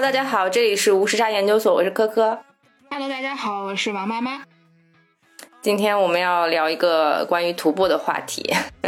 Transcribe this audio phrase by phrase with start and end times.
[0.00, 2.38] Hello，大家好，这里是无时差研究所，我是科科。
[2.90, 4.44] Hello，大家好，我是王妈妈。
[5.60, 8.50] 今天我们要聊一个关于徒步的话题，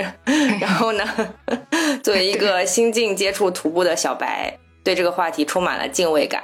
[0.58, 1.04] 然后呢，
[2.02, 6.42] 作为一个新近接触徒步的小白，对这个话题充满了敬畏感。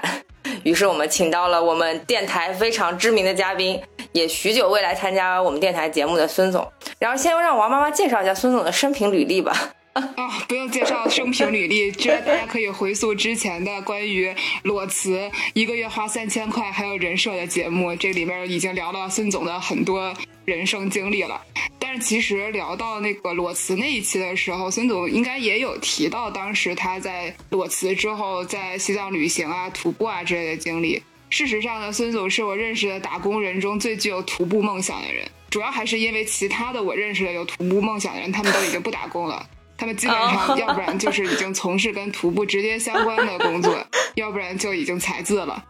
[0.65, 6.71] 于是我们请到了我们电台非常知名的嘉宾，也许久未来参加我们电台节目的孙总。
[6.99, 9.71] 然后先让王妈妈介绍一下孙总的生平履历吧。
[10.17, 21.41] 啊，不用介绍生平履历，这大家可以回溯之前的关于裸辞一个月花三千块还有人设的节目，这里面已经聊了孙总的很多人生经历了。
[21.79, 31.03] 但是其实聊到那个裸辞那一期的时候，孙总应该也有提到当时他在裸辞之后在西藏旅行啊、徒步啊之类的经历。
[31.31, 39.45] 事实上呢，孙总是我认识的打工人中最具有徒步梦想的人，主要还是因为其他的我认识的有徒步梦想的人，他们都已经不打工了。
[39.79, 43.79] 他们基本上，要不然就是已经从事跟徒步直接相关的工作，
[44.17, 45.65] 要不然就已经裁字了。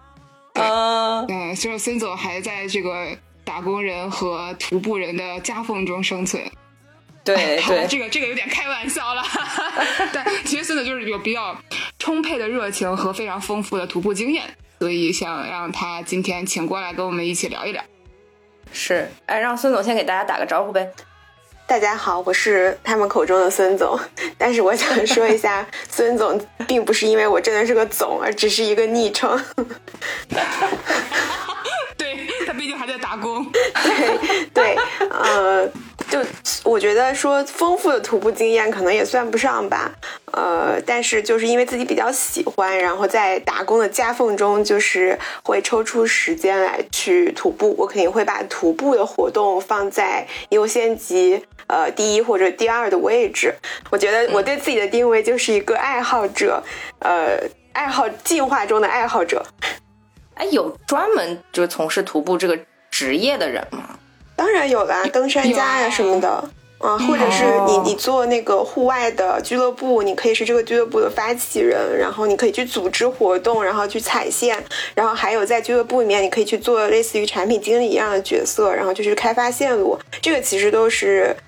[0.54, 3.06] 嗯，嗯，就是孙总还在这个
[3.44, 6.42] 打工人和徒步人的夹缝中生存。
[7.22, 7.36] 对
[7.68, 9.22] 对，这个这个有点开玩笑了。
[10.12, 11.54] 但其实孙总就是有比较
[11.98, 14.42] 充沛的热情和非常丰富的徒步经验，
[14.78, 17.84] 所以想让他今天请过来跟我们一起聊一聊。
[18.72, 20.90] 是，哎，让孙总先给大家打个招呼呗。
[21.68, 24.00] 大家好，我是他们口中的孙总，
[24.38, 29.38] 但是我想说一下， 孙总并不是因为我真的是个总，而只是一个昵称。
[31.98, 33.44] 对他毕竟还在打工。
[33.52, 34.76] 对对，
[35.10, 35.70] 呃。
[36.08, 36.18] 就
[36.64, 39.92] 我觉得说丰富的徒步经验可能也算不上吧，
[40.32, 47.74] 呃，但是就是因为自己比较喜欢，然后在打工的夹缝中，就是会抽出时间来去徒步。
[47.76, 53.54] 我肯定会把徒步的活动放在优先级呃第一或者第二的位置。
[53.90, 56.62] 我觉得我对自己的定位就是一个爱好者，
[56.98, 57.38] 呃，
[57.72, 59.44] 爱好进化中的爱好者。
[60.34, 62.58] 哎，有专门就是从事徒步这个
[62.90, 63.98] 职业的人吗？
[64.36, 66.28] 当然有啦，登山家呀什么的，
[66.78, 74.56] 啊，或者是你你做那个户外的俱乐部，你可以是这个俱乐部的发起人，然后你可以去组织活动，然后去踩线，
[74.94, 81.34] 然后还有在俱乐部里面，你可以去做类似于产品经理一样的角色，然后就是开发线路，这个其实都是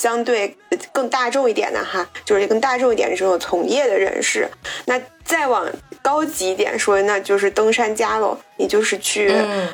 [0.00, 0.56] 相对
[0.92, 4.48] 更大众一点的哈，就是更大众一点的这种从业的人士，
[4.86, 5.00] 那。
[5.22, 5.64] 再往
[6.02, 8.36] 高级一点说，那就是登山家喽。
[8.56, 9.28] 你就是去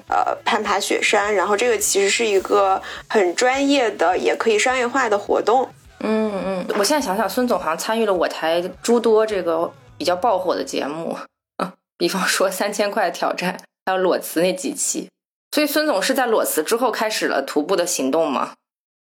[0.06, 5.66] 呃攀爬雪山，然后这个其实是一个很专业的，也可以商业化的活动。
[6.00, 11.16] 嗯嗯，我现在想想，孙总好像参与了我台诸多这个比较爆火的节目，
[11.96, 15.08] 比方说三千块挑战，还有裸辞那几期。
[15.52, 18.52] 所以孙总是在裸辞之后开始了徒步的行动吗？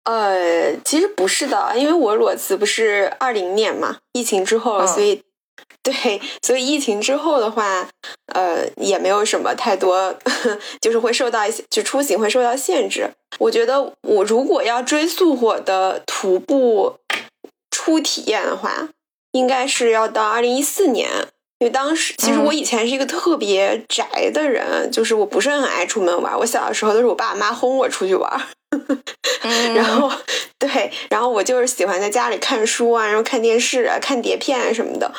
[0.03, 5.22] 呃，其实不是的，因为我裸辞不是二零年嘛，疫情之后，所以。
[5.84, 7.88] 对，所以疫情之后的话，
[8.34, 10.16] 呃，也没有什么太多，
[10.80, 13.09] 就是会受到一些，就出行会受到限制。
[13.38, 16.96] 我觉得我如果要追溯我的徒步
[17.70, 18.88] 初体验的话，
[19.34, 21.09] 应该是要到二零一四年，
[21.59, 26.40] 因为当时其实我以前是一个特别宅的人，就是我不是很爱出门玩。
[26.40, 28.41] 我小的时候都是我爸妈轰我出去玩。
[29.75, 30.11] 然后，
[30.57, 35.11] 对，然后我就是喜欢在家里看书啊，然后看电视啊，看碟片啊什么的。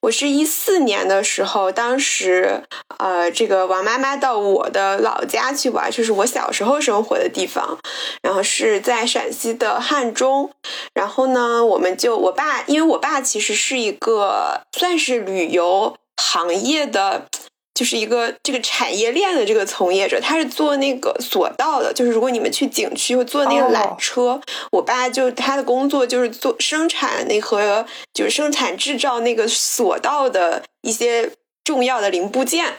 [0.00, 2.62] 我是一四年的时候，当时
[2.98, 7.78] 呃，这个王妈妈到我的老家去玩，就是我小时候生活的地方，
[8.22, 10.50] 然后是在陕西的汉中。
[10.94, 17.26] 然后呢，我们就我爸，因为我爸其实是一个算是旅游行业的。
[17.74, 21.92] 就是一个这个产业链的这个从业者，他是做那个索道的。
[21.92, 24.40] 就是如果你们去景区会坐那个缆车，
[24.70, 31.30] 我爸就他的工作就是做生产那和就是生产制造那个索道的一些
[31.64, 32.74] 重要的零部件。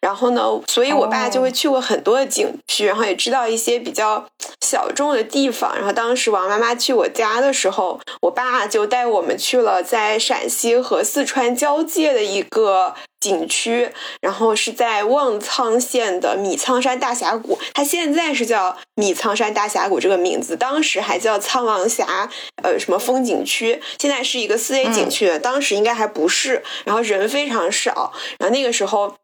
[0.00, 4.26] 然后呢，所以我爸就会去过很多的景区，然后也知道一些比较
[4.60, 5.74] 小众的地方。
[5.76, 13.90] 然后当时王妈妈去我家的时候，我爸就带我们去了在陕西和四川交界的一个景区，
[14.20, 17.58] 然后是在望苍县的米仓山大峡谷。
[17.74, 22.30] 它现在是叫米仓山大峡谷这个名字，当时还叫苍王峡
[22.62, 26.62] 呃什么风景区，现在是一个四 A 景区，当时应该还不是。
[26.84, 29.14] 然后人非常少，然后那个时候。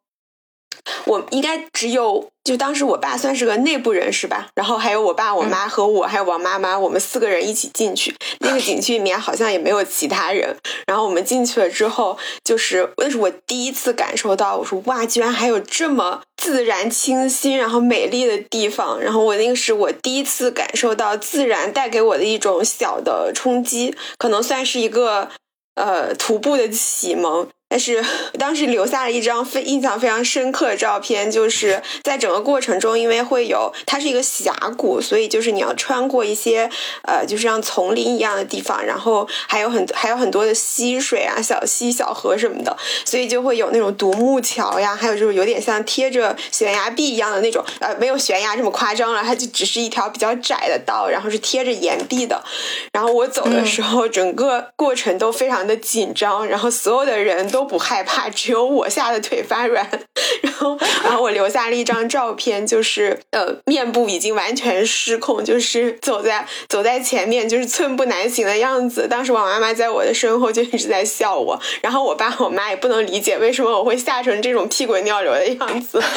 [1.04, 8.14] 我应该只有，就当时我爸算是个内部人士吧，然后还有我爸、我妈和我，还有王妈妈，我们四个人一起进去。
[8.40, 10.56] 那个景区里面好像也没有其他人。
[10.86, 19.00] 然后我们进去了之后，就是那是我第一次感受到，我说哇，居然还有这么自然、清新，然后美丽的地方。
[19.00, 25.30] 然后我那个是我第一次感受到自然带给我的一种小的冲击，可能算是一个。
[25.76, 28.02] 呃，徒步的启蒙，但是
[28.38, 36.70] 当时留下了一张非印象非常深刻的照片，就是在整个过程中，因为会有它是一个峡谷，所以就是你要穿过一些
[37.02, 42.74] 呃，就是像丛林一样的地方，然后还有很还有很多的溪水啊、小溪、小河什么的，
[43.04, 52.40] 所以就会有那种独木桥呀，还有就是有点像贴着悬崖壁一样的那种，呃，没有悬崖这么夸张了，它就只是一条比较窄的道，然后是贴着岩壁的。
[52.92, 57.50] 然后我走的时候，整个过程都非常的紧张，然后所有的人。
[57.56, 59.88] 都不害怕， 只有我吓得腿发软。
[60.42, 69.08] 然后，然后我留下了一张照片，就是呃，面部已经完全失控，就是走在走在前面，就是寸步难行的样子。
[69.08, 76.02] 当时我妈妈在我的身后就一直在笑我，然后我爸我妈也不能理解为什么我会吓成这种屁滚尿流的样子。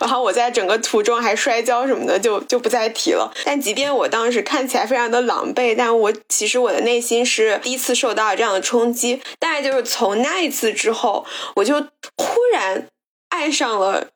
[0.00, 3.32] 然后我在整个途中还摔跤什么的，就就不再提了。
[3.44, 9.20] 但即便我当时看起来非常的狼狈，但我其实我的内心是第一次受到这样的冲击。
[9.38, 11.24] 大概就是从那一次之后，
[11.56, 11.80] 我就
[12.16, 12.88] 忽然
[13.28, 14.08] 爱上了，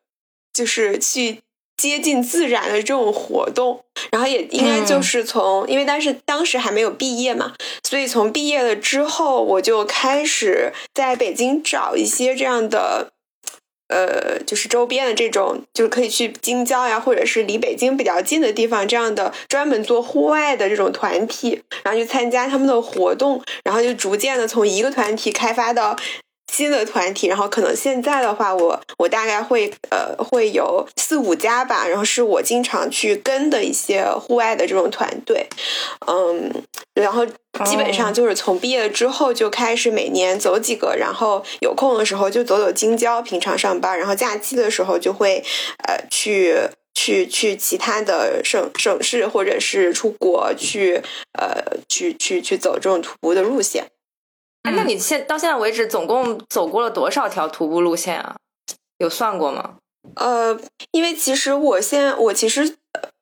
[0.53, 1.43] 就是去
[1.77, 3.85] 接近自然的这种活动。
[4.11, 13.13] 然后也应该就是从，因为但是当时还没有毕业嘛，所以从毕业了之后，我就开始在北京找一些这样的。
[13.89, 25.97] 呃，就是周边的这种，就是可以去京郊呀，或者是离北京比较近的地方，这样的专门做户外的这种团体，然后去参加他们的活动，然后就逐渐的从一个团体开发到。
[26.57, 35.47] 新的团体，然后可能现在的话，我我大概会呃会有四五家吧，然后是我经常去跟的一些户外的这种团队，
[36.07, 36.51] 嗯，
[36.95, 37.27] 然后
[37.67, 45.45] 基本上就是从毕业了之后就开始每年走几个，然后有空的时候就走走京郊，平常上班，然后假期的时候就会
[45.87, 46.57] 呃去
[46.95, 51.03] 去去其他的省省市或者是出国去
[51.39, 53.85] 呃去去去走这种徒步的路线。
[54.75, 58.37] 那你现到现在为止，总共走过了多少条徒步路线啊？
[58.99, 59.77] 有算过吗？
[60.17, 60.59] 呃，
[60.93, 62.77] 因为其实我现我其实。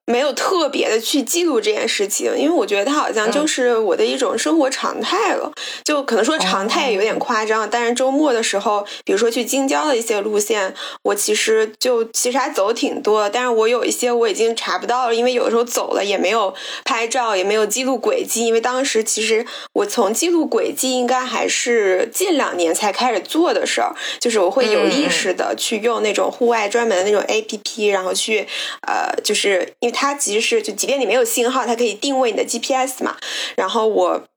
[0.07, 5.51] 没有特别的去记录这件事情，因为我觉得它好像就是我的一种生活常态了。
[5.83, 13.31] 就可能说常态有点夸张，但是周末的时候，比如说去京郊的一些路线，我其实就其实还走挺多。
[13.31, 16.55] 但是我有一些我已经查不到了，因为有的时候走了也没有
[16.85, 18.45] 拍照，也没有记录轨迹。
[18.45, 28.47] 因为当时其实我从记录轨迹应该还是近两年才开始做的事儿，就是我会有意识的去用那种户外专门的那种 A P P，然后去
[28.87, 29.94] 呃，就是因为。
[29.95, 33.17] 它其实是就即便你没有信号，它可以定位你的 GPS 嘛。
[33.57, 34.29] 然后我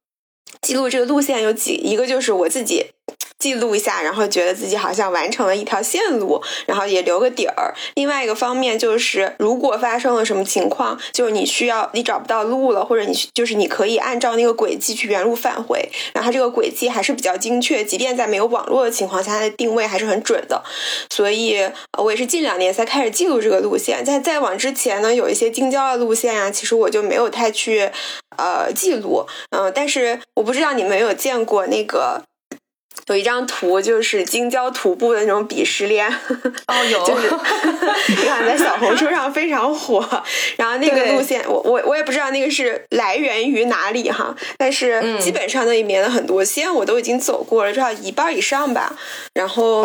[0.62, 2.92] 记录这个路线有几一个就是我自己。
[3.40, 7.74] 记录一下，然后觉得自己好像完成了一条线路，然后也留个底儿。
[7.96, 20.64] 另外一个方面就是，如果发生了什么情况，就是你需要你找不到路了，或者你就是你可以按照那个轨迹去原路返回，然后它这个轨迹还是比较精确，即便在没有网络的情况下，它的定位还是很准的。
[21.10, 21.70] 所以，
[22.00, 24.04] 我也是近两年才开始记录这个路线。
[24.04, 27.92] 在再往之前呢，有一些京郊的路线啊，其实我就没有太去
[28.38, 29.26] 呃记录。
[29.52, 32.24] 嗯，但是我不知道你们有见过那个。
[33.08, 36.08] 有一张图，就是京郊徒步的那种鄙视链。
[36.68, 37.30] 哦，有， 就是
[38.10, 40.06] 你看在小红书上非常火。
[40.58, 48.96] 然后那个路线，我我我也不知道那个是来源于哪里哈，但是基本上那里面的很多线我都已经走过了，至少一半以上吧。
[49.34, 49.84] 然后，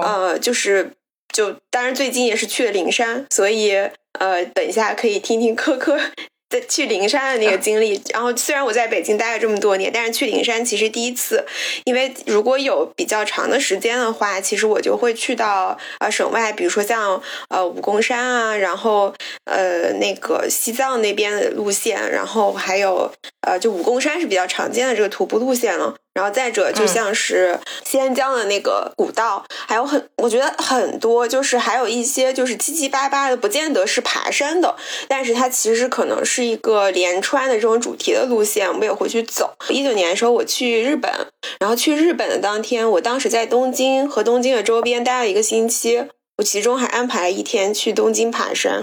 [0.00, 0.90] 呃，就是
[1.32, 3.74] 就当然最近也是去了灵山，所以
[4.18, 6.00] 呃，等一下可以听听科科。
[6.48, 11.44] 在去灵山的那个经历，然后虽然我在北京待了这么多年，但是去灵山其实第一次，
[11.84, 19.12] 因为如果有比较长的时间的话，其实我就会去到呃省外，比如说像呃武功山啊，然后
[19.44, 25.96] 呃那个西藏那边的路线，然后还有呃就武功山是比较常见的这个徒步路线了。
[26.16, 34.74] 然后再者，就像是仙江的那个古道，还有很，我觉得很多，就是还有一些就是七七八八的，不见得是爬山的，
[35.06, 39.54] 但是它其实可能是一个连川的这种主题的路线，我们也会去走。
[39.68, 41.12] 一九年的时候我去日本，
[41.60, 46.06] 然后去日本的当天，我当时在东京和东京的周边待了一个星期，
[46.38, 48.82] 我其中还安排了一天去东京爬山。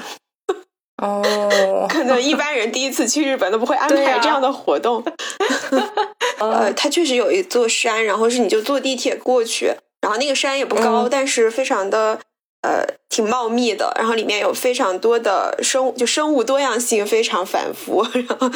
[0.98, 5.04] 哦，可能一般人第一次去日本都不会安排这样的活动。
[6.40, 12.20] 呃，它确实有一座山，然后是你就坐地铁过去，然后那个山也不高，但是非常的
[12.62, 18.52] 呃挺茂密的，然后里面有非常多的生物，就生物多样性非常繁复，然后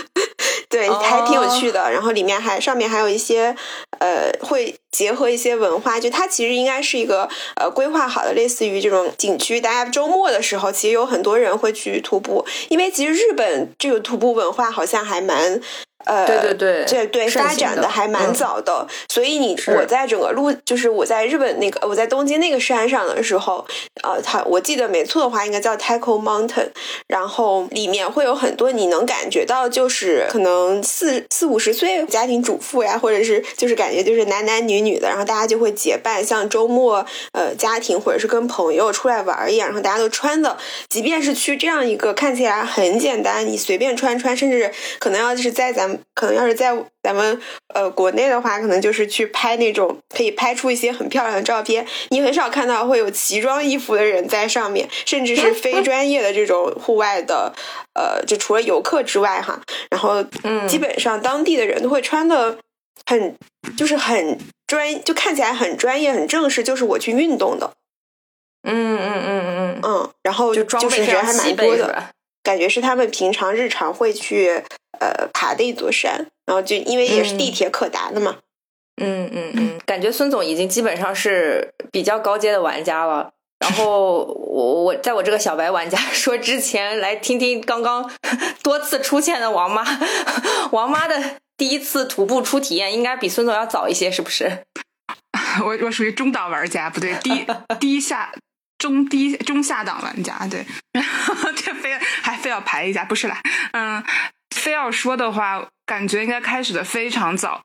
[0.70, 1.92] 对还挺有趣的。
[1.92, 3.56] 然后里面还上面还有一些
[4.00, 9.62] 呃会结合一些文化，就它其实应该是一个呃规划好的类似于这种景区。
[9.62, 15.62] 大家周末的时候其实有很多人会去徒步，因为其实日本这个徒步文化好像还蛮。
[16.08, 18.88] 呃，对对对，对对，发展的还蛮早的。
[19.10, 23.66] 所以你我在整个路，就是我在日本那个我在东京那个山上的时候，
[24.04, 26.70] 呃，它我记得没错的话，应该叫 Taiko Mountain。
[27.08, 45.97] 然后里面会有很多你能感觉到，就是可能四四五十岁家庭主妇呀，或者是就是感觉就是男男女女的，然后大家就会结伴，像周末呃家庭或者是跟朋友出来玩一样，然后大家都穿的，即便是去这样一个看起来很简单，你随便穿穿，甚至可能要是在咱们。
[46.14, 47.40] 可能要是在咱们
[47.74, 51.86] 呃国内的话，可能就是去拍那种可以拍出一些很漂亮的照片。
[52.10, 57.54] 你很少看到会有奇装异服的人在上面，甚至是非 专业的这种户外的，
[57.94, 59.62] 呃，就除了游客之外哈。
[59.90, 62.58] 然后，嗯，基本上当地的人都会穿的
[63.06, 63.36] 很，
[63.78, 67.72] 就是很专，就看起来很专业、很正式，就是我去运动的。
[68.64, 72.10] 嗯嗯嗯嗯嗯，然后就是人还蛮多的。
[72.44, 74.64] 感觉是他们平常日常会去
[75.00, 78.38] 呃爬的一座山，然后就因为也是地铁可达的嘛。
[79.02, 83.32] 嗯嗯嗯，感觉孙总已经基本上是比较高阶的玩家了。
[83.60, 88.10] 然后我我在我这个小白玩家说之前，来听听刚刚
[88.64, 89.84] 多次出现的王妈。
[90.72, 94.64] 王妈的第一次徒步初体验应该比孙总要早一些，是不是？
[95.64, 97.46] 我我属于中档玩家，不对，低
[97.80, 98.32] 低下。
[98.78, 103.42] 中低中下档玩家，对，然后这非还非要排一下，不是啦，
[103.74, 104.04] 嗯，
[104.56, 107.64] 非要说的话，感觉应该开始的非常早，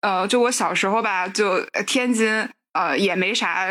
[0.00, 3.68] 呃，就我小时候吧，就天津，呃，也没啥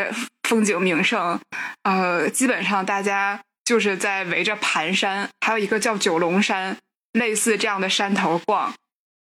[0.48, 1.40] 风景名胜，
[1.82, 6.76] 呃，基本上大家就是在围着盘山，还有一个叫九龙山，
[7.12, 8.74] 类似这样的山头逛，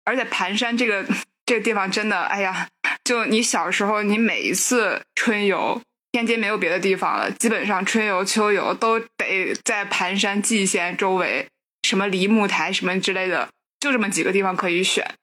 [0.05, 1.05] 而且盘山这个
[1.47, 2.69] 这个地方真的，哎呀，
[3.05, 5.81] 就你小时候，你每一次春游。
[6.13, 11.49] 天津没有别的地方了，基本上春游、秋游都得在盘山蓟县周围，
[11.85, 15.15] 什么梨木台什么之类的，就这么几个地方可以选。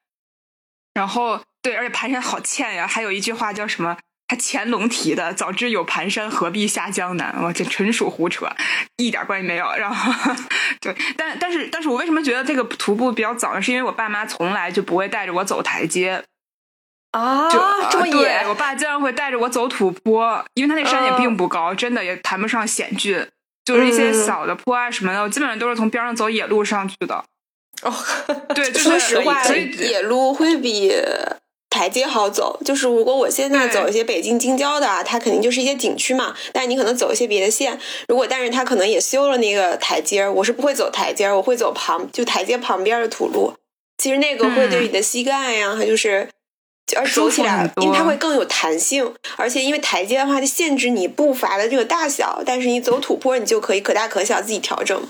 [0.94, 3.98] 然后，对，而且盘山好欠呀，还有一句话叫什么？
[4.28, 8.50] 他乾隆提的“早知有盘山，何必下江南”，我这纯属胡扯，
[8.96, 9.70] 一点关系没有。
[9.74, 10.34] 然后，
[10.80, 13.60] 对，但但是但是我为什么觉得这个徒步比较早呢？
[13.60, 16.24] 是因为我爸妈从来就不会带着我走台阶。
[17.10, 17.50] 啊，
[17.90, 18.42] 这么野！
[18.48, 23.28] 我爸经常会带着我走土坡，因为他那山也并不高，真的也谈不上险峻，
[23.64, 27.24] 就是一些小的坡啊什么的，我基本上都是从边上走野路上去的。
[27.82, 27.92] 哦，
[28.54, 30.92] 对， 说实话，野路会比
[31.70, 32.60] 台阶好走。
[32.64, 37.78] 就是如果我现在走一些北京京郊的，它肯定就是一些景区嘛，但你可能走一些别的线。
[38.08, 43.54] 如果但是它可能也修了那个台阶，我是不会走台阶，我会走旁就台阶旁边的土路。
[43.98, 46.28] 其实那个会对你的膝盖呀，它就是。
[46.96, 55.08] 而走起来，因为它会更有弹性，而且因为台阶的话，它限制你步伐的这个大小，但是你走土坡，你就可以可大可小自己调整。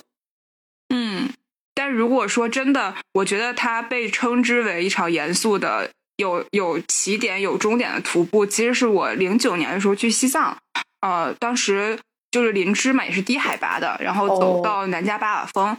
[0.94, 1.30] 嗯，
[1.74, 10.56] 但如果说真的，我觉得它被称之为一场严肃的、有有起点、有终点的徒步，其实是我零九年的时候去西藏，
[11.00, 11.98] 呃，当时
[12.30, 15.76] 就是林芝嘛，也是低海拔的，然后走到南迦巴瓦峰。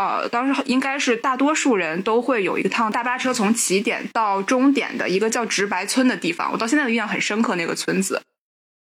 [0.00, 6.50] 呃，当时应该是大多数人都会有一趟大巴车从起点到终点的一个叫直白村的地方。
[6.50, 8.22] 我到现在的印象很深刻，那个村子。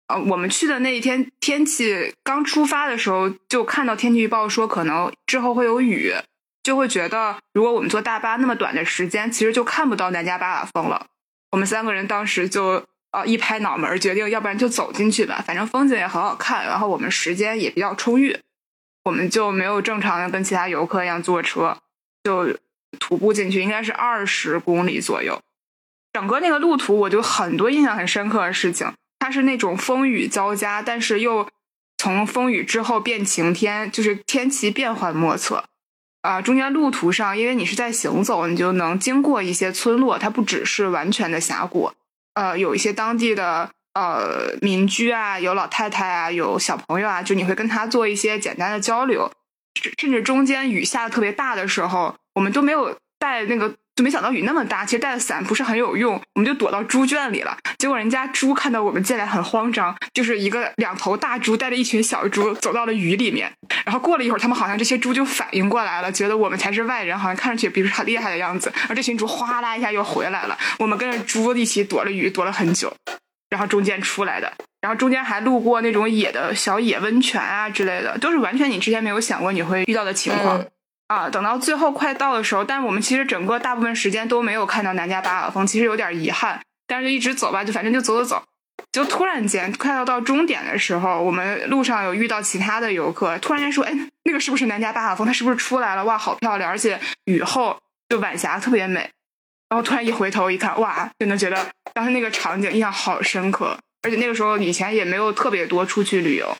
[0.07, 6.13] 呃，我们去的那一天天气刚出发的时候，就看到天气预报说可能之后会有雨，
[6.61, 11.05] 就会觉得如果我们坐大巴那么短的时间，其实就看不到南迦巴瓦峰了。
[11.51, 18.37] 我们三个人当时就呃一拍脑门，决定要不然就走进去吧，反正风景也很好看，然后我们时间也比较充裕。
[19.07, 21.77] 我们就没有正常的跟其他游客一样坐车，
[22.25, 22.57] 就
[22.99, 25.41] 徒步进去，应该是二十公里左右。
[26.11, 28.91] 整个那个路途，我就很多印象很深刻的事情。
[29.19, 31.47] 它是那种风雨交加，但是又
[31.97, 35.63] 从风雨之后变晴天，就是天气变幻莫测。
[36.21, 41.93] 啊，中间路途上，因为你是在行走，你就能经过一些村落，它不只是完全的峡谷，
[42.33, 43.71] 呃，有一些当地的。
[43.97, 49.31] 呃，民居啊，有老太太啊，有小朋友啊，就你会跟他做一些简单的交流，
[49.99, 53.73] 甚至中间雨下的特别大的时候，我们都没有带那个。
[53.97, 57.57] 就没想到雨那么大，其实带的伞不是很有用，我们就躲到猪圈里了。
[57.79, 63.51] 结果人家猪看到我们进来很慌张，就是一个两头大猪带着一群小猪走到了雨里面。
[63.85, 68.71] 然后过了一会儿，他们好像这些猪就反应过来了，觉得我们才是外人，好像看上去不是很厉害的样子。
[68.87, 72.93] 而这群猪哗啦一下又回来了，我们跟着猪一起躲了雨，躲了很久。
[73.49, 74.51] 然后中间出来的，
[74.81, 80.65] 然后中间还路过那种野的小野温泉啊之类的，都是完全你之前没有想过你会遇到的情况。
[81.07, 86.59] 啊，等到最后快到的时候，但我们其实整个大部分时间都没有看到南迦巴瓦峰，其实有点遗憾。
[86.85, 88.43] 但是就一直走吧，就反正就走走走，
[88.91, 95.25] 就突然间快要到终点的时候，我们路上有遇到其他的游客，突然间说：“哎，那个是不是南迦巴瓦峰？
[95.25, 96.03] 它是不是出来了？
[96.03, 96.69] 哇，好漂亮！
[96.69, 97.77] 而且雨后
[98.09, 99.09] 就晚霞特别美。
[99.69, 103.77] 然后突然一回头一看，哇，真的觉得当时那个场景印象好深刻。
[104.03, 106.55] 而且那个时候以前也没有特别多出去旅游，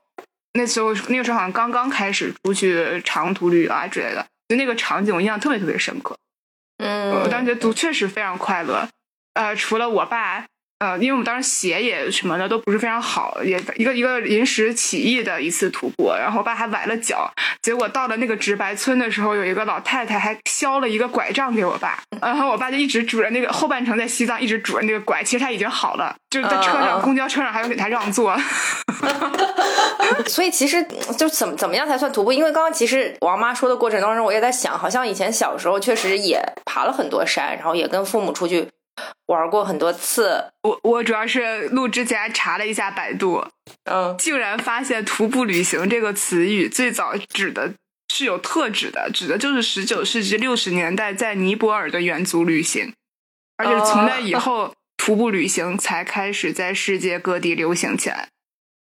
[0.54, 6.18] 那时候那个时候好像刚刚开始出去长途旅游啊之类的，就那个场景我印象特别特别深刻。
[6.78, 8.90] 嗯，我当时觉得读确实非常快乐。
[9.36, 10.46] 呃，除了我爸。
[10.80, 17.32] 呃，因为我们当时鞋也什么的都不是非常好，也一个一个临时起意的一次徒步，然后我爸还崴了脚，
[17.64, 28.38] 结果到了那个直白村的时候，有一个老太太还削了一个拐杖给我爸，然后我爸就一直拄着那个后半程在西藏一直拄着那个拐，其实他已经好了，就是在车上公交车上还要给他让座。
[30.28, 30.86] 所以其实
[31.18, 32.32] 就怎么怎么样才算徒步？
[32.32, 38.68] 因为刚刚其实王妈说的过程当中，我也在想，好像以前小时候确实也爬了很多山，然后也跟父母出去。
[39.28, 43.46] 玩过很多次，我我主要是录之前查了一下百度，
[43.86, 47.74] 嗯，竟然发现“徒步旅行”这个词语最早指的
[48.14, 52.94] 是有特指的，指的就是十九世纪六十年代在尼泊尔的远足旅行，
[53.58, 58.30] 而且从那以后，徒步旅行才开始在世界各地流行起来。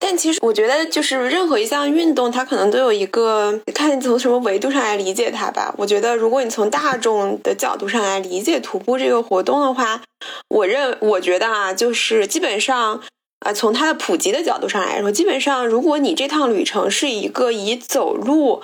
[0.04, 5.74] 但其实我觉得，就是任何一项运动，它可能都有一个看你从什么维度上来理解它吧。
[5.78, 10.02] 我觉得，如果你从大众的角度上来理解徒步这个活动的话，
[10.50, 13.00] 我认我觉得啊，就是基本上
[13.46, 18.64] 啊，从它的普及的角度上来说，基本上如果你这趟旅程是一个以走路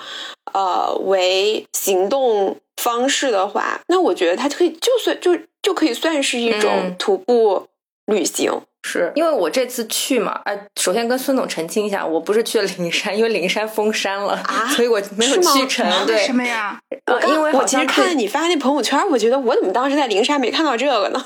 [0.53, 7.67] 呃为行动方式的话，那我觉得它可以就算就就可以算是一种徒步
[8.08, 8.62] 旅行。
[8.88, 15.86] 是因为我这次去嘛，哎，首先跟孙总澄清一下，我不是去了灵山， 因为灵山封山了，啊 所以我没有去成。
[16.08, 16.79] 对，什么呀？
[17.06, 21.25] 呃，因为我其实看了你发那朋友圈，我觉得我怎么当时在灵山没看到这个呢？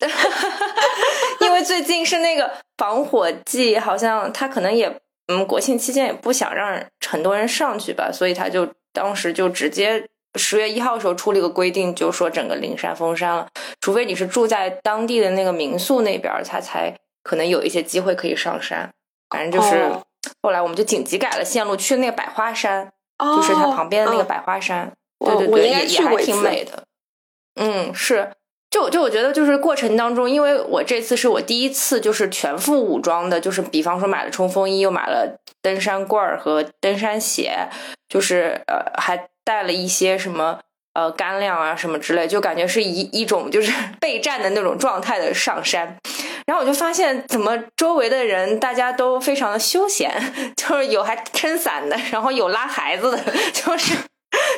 [1.40, 4.94] 因为最近是那个防火季，好像他可能也，
[5.28, 10.06] 嗯，国庆期间也不想让很多人上去吧，所以他就当时就直接。
[10.36, 13.48] 十月一号的时候出了一个规定，就说整个灵山封山了，
[13.80, 18.90] 除非你是住在当地的那个民宿那边，他才可能有一些机会可以上山。
[19.30, 19.90] 反正就是
[20.42, 24.92] 后来我们就紧急改了线路，去那个百花山，就是它旁边的那个百花山。
[25.24, 26.84] 对对对，也也还挺美的。
[27.54, 28.32] 嗯，是，
[28.70, 37.68] 就就我觉得就是过程当中，因为我这次是我第一次就是全副武装的，就是比方说买了冲锋衣，又买了登山棍儿和登山鞋，
[38.08, 39.28] 就是呃还。
[39.44, 40.58] 带了一些什么
[40.94, 45.96] 呃干粮啊什么之类，就感觉是一一种就是 备战的那种状态的上山，
[46.46, 50.10] 然后我就发现怎么周围的人大家都非常的休闲，
[50.56, 53.18] 就是有还撑伞的，然后有拉孩子的，
[53.52, 53.94] 就是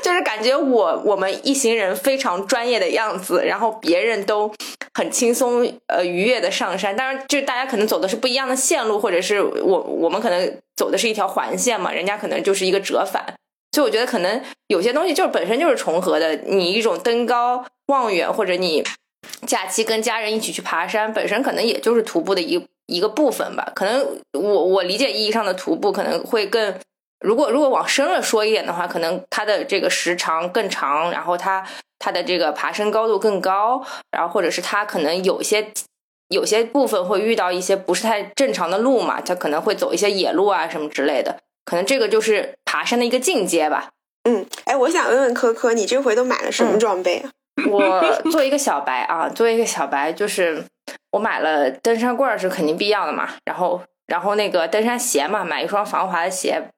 [0.03, 4.53] 就是感觉我我们一行人非常专业的样子，然后别人都
[4.95, 13.35] 很轻松呃愉悦的上山，当然就是大家可能走的是不一样的线路，或者是我我们可能走的是一条环线嘛，人家可能就是一个折返。
[13.77, 18.83] 就我觉得可能有些东西就是本身就是重合的，你一种登高望远，或者你
[19.47, 23.71] 假期跟家人一起去爬山，本身可能也就是徒步的一一个部分吧。
[23.75, 26.75] 可能我我理解意义上的徒步可能会更，
[27.21, 31.63] 如果如果往深了说一点的话，可能它的这个时长更长，然后它
[31.99, 35.71] 它的这个爬升高度更高，然后或者是它可能有些
[36.31, 41.37] 有些部分会遇到一些不是太正常的路嘛，它可能会走一些野路啊什么之类的。
[41.67, 43.91] 可能这个就是爬山的一个进阶吧。
[44.25, 47.31] 嗯，哎，我想问问科科，你这回都买了什么装备啊？
[47.71, 50.65] 我作为一个小白啊，作为一个小白，就是
[51.13, 53.29] 我买了登山棍是肯定必要的嘛。
[53.45, 56.71] 然后，然后那个登山鞋嘛，买一双防滑的鞋。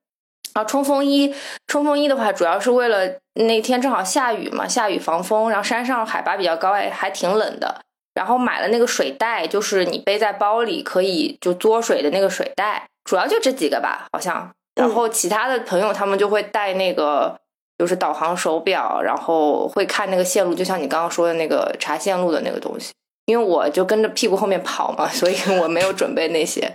[0.54, 1.34] 然后冲锋衣，
[1.66, 5.48] 冲锋衣的话，主要是为了那天正好下雨嘛，下雨防风。
[5.50, 7.80] 然后山上海拔比较高，哎，还挺冷的。
[8.14, 12.88] 然后买了那个水袋，就是你背在包里可以就嘬水的那个水袋。
[13.04, 14.50] 主要就这几个吧，好像。
[14.78, 17.36] 然后其他的朋友他们就会带那个，
[17.76, 22.92] 就是导航手表，然后会看那个线路，就像你刚刚说的那个查线路的那个东西。
[23.26, 26.72] 因为我就跟着屁股后面跑嘛， 所以我没有准备那些。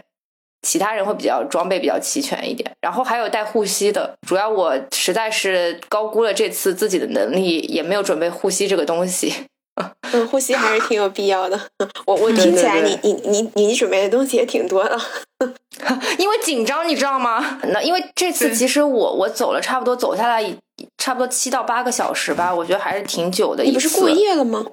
[0.61, 4.13] 其他人会比较装备比较齐全一点，然后还有带护膝的。
[4.27, 9.33] 主要我实在是高估了这次自己的能力，也没有准备护膝这个东西。
[10.11, 11.59] 嗯，呼吸还是挺有必要的。
[12.05, 14.99] 我我听起来，你你你你你准备的东西也挺多的。
[16.19, 17.59] 因为紧张，你知道吗？
[17.63, 20.55] 那因为这次其实我我走了差不多走下来
[20.97, 23.63] 差不多七到八个小时吧，我觉得还是挺久的。
[23.63, 24.65] 你不是过夜了吗？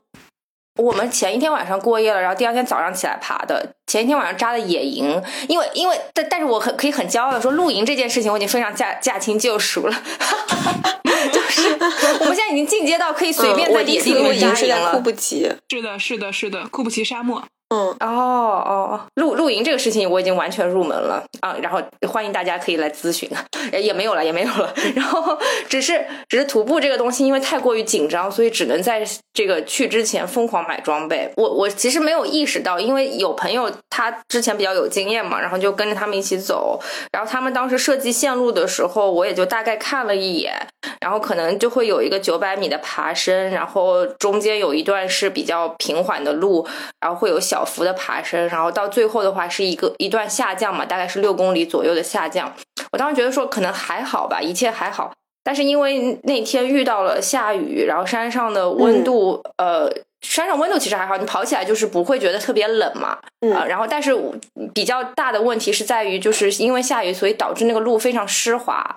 [0.77, 3.75] 我们前一天晚上过夜了，然后第二天早上起来爬的。
[3.87, 9.95] 前一天晚上扎的野营，因为因为但但是我很可以很骄傲的说，露营这件事情我已经非常驾驾轻就熟了。
[11.33, 11.77] 就是
[12.21, 15.53] 我们现在已经进阶到可以随便在野地露营是在库布齐。
[15.69, 17.45] 是的，是的，是的，库布齐沙漠。
[17.73, 23.31] 嗯，哦哦，露露营这个事情我已经完全入门了啊，然后欢迎大家可以来咨询，
[23.73, 24.75] 也没有了，也没有了。
[24.97, 31.33] 然后只是只是徒步这个东西，因为太过于紧张，所以只能在这个去之前疯狂买装备。
[31.37, 36.81] 我我其实没有意识到，因为有朋友他之前比较有经验嘛，然后就跟着他们一起走，
[37.13, 40.67] 然后他们当时设计线路的时候，我也就大概看了一眼，
[41.01, 46.67] 然后可能就会有一个九百米的爬升，然后中间有一段是比较平缓的路，
[47.01, 47.60] 然后会有小。
[47.61, 52.51] 小幅的爬升，然后到最后的话是一个一段下降嘛，大概是六公里左右的下降。
[52.91, 55.13] 我当时觉得说可能还好吧，一切还好。
[55.45, 59.93] 但是因为那天遇到了下雨，然后山上的温度，呃，
[60.23, 63.19] 山上温度其实还好，你跑起来就是不会觉得特别冷嘛。
[63.41, 63.51] 嗯。
[63.69, 64.17] 然后，但是
[64.73, 68.97] 比较大的问题是在于，就是因为下雨，所以导致那个路非常湿滑。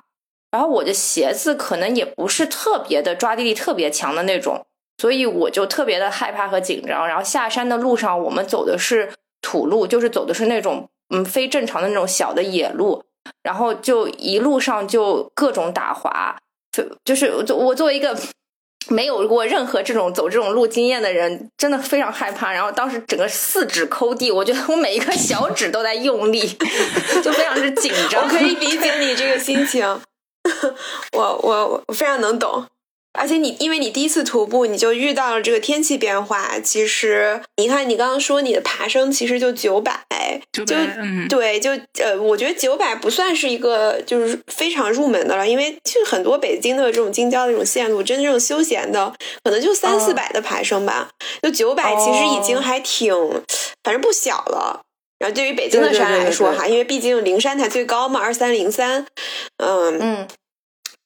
[0.52, 4.66] 然后我的鞋子可能也不是特别的抓地力特别强的那种。
[5.04, 9.12] 所以我就特别的害怕和紧张，然后下山的路上我们走的是
[9.42, 13.04] 土路，就是走的是那种嗯非正常的那种小的野路，
[13.44, 16.38] 然后就一路上就各种打滑，
[16.72, 18.18] 就就是我作为一个
[18.88, 22.54] 没有过任何这种走这种路经验的人，真的非常害怕。
[22.54, 26.48] 然后当时整个四指抠地，我觉得我每一个小指都在用力，
[27.22, 28.24] 就非常之紧张。
[28.24, 29.86] 我可以理解你这个心情，
[31.12, 32.66] 我我我非常能懂。
[33.14, 36.60] 而且你，因为你第一次徒步，你就遇到了这个天气变化。
[36.60, 40.04] 其实，你看你刚刚说你的爬升其实就九百，
[40.52, 40.66] 就
[41.30, 41.70] 对，就
[42.04, 51.10] 呃，我觉得九百不算是一个就是非常入门的了，因为其实很多北京的这种京郊的这种线路，真正休闲的可能就三四百的爬升吧。
[51.44, 53.14] 就九百其实已经还挺，
[53.84, 54.82] 反正不小了。
[55.20, 59.06] 然后对于北京的山来说哈，因为毕竟灵山才最高嘛，二三零三，
[59.58, 60.28] 嗯嗯。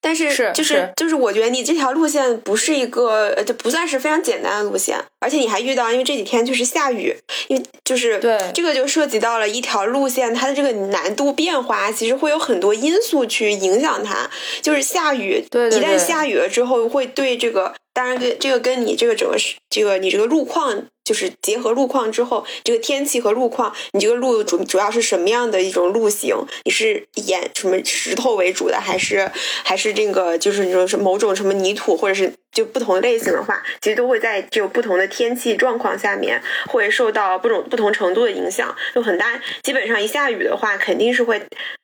[0.07, 7.13] 但是就是就是，我觉得你这条路线不是一个，就不算是非常简单的路线，而且你还遇到，因为这几天就是下雨，
[7.49, 14.29] 因为就是对这个就涉及到了一条路线它的这个难度变化，其实会有很多因素去影响它，
[14.61, 20.85] 就是下雨，对，一旦下雨了之后，会对这个，当然跟这个跟你这个整个是这个你这个路况。
[21.07, 26.35] 就是结合路况之后，这个天气和路况，你这个路主主要是什么样的一种路型？
[26.65, 29.31] 你是沿什么石头为主的，还是
[29.63, 39.39] 还是这个就是你说是某种什么泥土，或者是就不同类型的话，其实都会在这个不同的天气状况下面，会受到不同不同程度的影响，就很大。
[39.61, 41.37] 基本上一下雨的话，肯定是会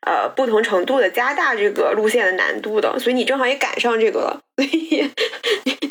[0.07, 2.97] 呃不同程度的加大这个路线的难度的。
[2.97, 5.07] 所以你正好也赶上这个了，所 以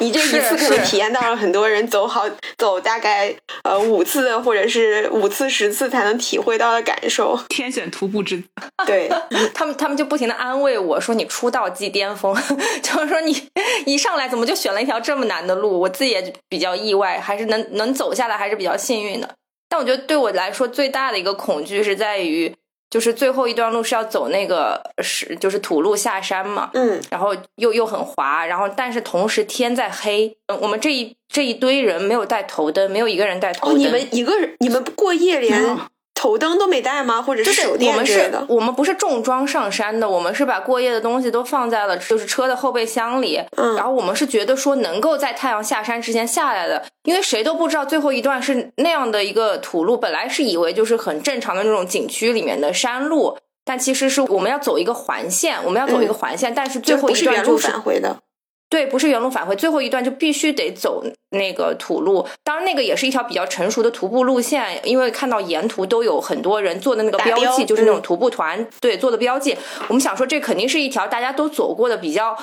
[0.01, 3.33] 你这一次可能体验到了很多人走好走大概。
[3.63, 8.45] 呃，五次或者是五次十次才能体会到的感受，天选徒步之 子。
[8.85, 9.09] 对
[9.55, 12.35] 他们，他们就不停的安慰我说：“你出道即巅峰，
[12.83, 13.49] 就是说你
[13.87, 19.29] 一上来怎么就选了一条这么难的路？”我自己也比较意外，还是能能走下来，还是比较幸运的。
[19.69, 22.55] 但我觉得对我来说最大的一个恐惧是在于。
[22.93, 35.59] 就是最后一段路是要走那个是就是土路下山嘛，嗯，然后又又很滑，然后但是同时天在黑，嗯，我们这一这一堆人没有带头灯，没有一个人带头灯，你们一个人你们过夜连。
[36.23, 37.21] 头灯都没带吗？
[37.21, 38.47] 或者是手电之类的？
[38.49, 43.41] 我们不是重装上山的，我们是把过夜的东西都放在了就是车的后备箱里。
[43.57, 49.99] 嗯，然后我们是觉得说能够在太阳下山之前下来的，因为谁都不知道最后一段是那样的一个土路。
[49.99, 58.19] 本来是以为就是很正常的那种景区里面的山路，但其实是我们要走一个环线，我们要走一个环线，但是最后一段就是返回的。
[58.73, 62.27] 对，不是原路返回，最后一段就必须得走那个土路。
[62.43, 69.55] 当然，那个也是一条比较成熟的徒步路线，因为看到沿途都有很多人做的那个标记，就是那种徒步团对做的标记。
[69.89, 72.35] 我们想说，这肯定是一条大家都走过的比较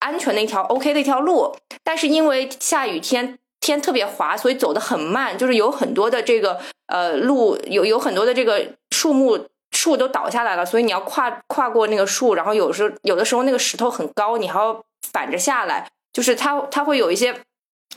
[0.00, 1.56] 安全的一条 OK 的一条路。
[1.82, 14.78] 但是因为下雨天天特别滑，所以走得很慢，就是有很多的这个呃路有有很多的这个树木树都倒下来了，所以你要跨跨过那个树，然后有时候有的时候那个石头很高，你还要。
[15.12, 17.34] 反着下来，就是它它会有一些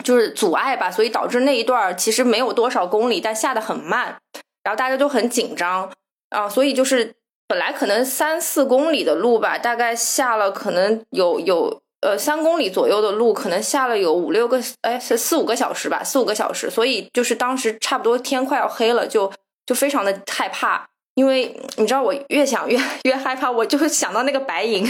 [0.02, 4.18] 就是阻碍吧，所以导致那一段其实没有多少公里，但下的很慢，
[4.62, 5.90] 然后大家都很紧张
[6.30, 7.14] 啊，所以就是
[7.46, 19.30] 本来可能三四公里的路吧，大概下了可能有有呃三公里左右的路，可能下了有五六个哎是四五个小时吧，四五个小时，所以就是当时差不多天快要黑了，就
[19.66, 20.88] 就非常的害怕。
[21.14, 24.82] 因为你知道，我越想越越害怕，我就会想到那个白银，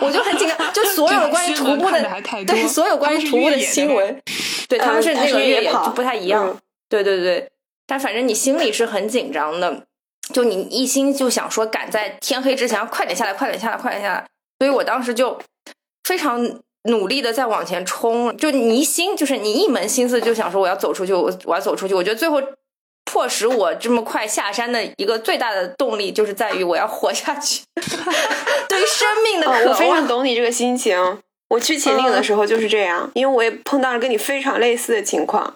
[0.00, 0.72] 我就很紧张。
[0.72, 4.20] 就所有关于徒步的，对所有关于徒步的新闻，
[4.68, 6.58] 对他们是那个越野就不太一样。
[6.88, 7.48] 对对对，
[7.86, 9.84] 但反正你心里是很紧张的，
[10.32, 14.26] 就你一心就想说赶在天黑之前快点下来，快点下来，快点下来。
[14.58, 15.40] 所以我当时就
[16.04, 16.44] 非常
[16.90, 21.94] 努力的在往前冲，就你一心就是你一门心思就想说我要走出去，我我要走出去。
[21.94, 22.42] 我觉得最后
[23.12, 27.60] 迫使我这么快下山的一个最大的动力，就是在于我要活下去，
[28.70, 29.64] 对于生命的渴望。
[29.68, 30.96] 我非常懂你这个心情。
[31.50, 35.52] 我去秦岭的时候就是这样，因为我也碰到了跟你非常类似的情况。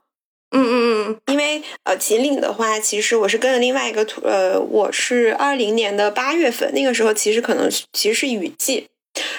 [0.50, 8.86] 嗯嗯嗯，因为呃，秦岭的话，其实我是跟了另外一个图，呃，我是二零年的八月份，那个时候其实可能其实是雨季。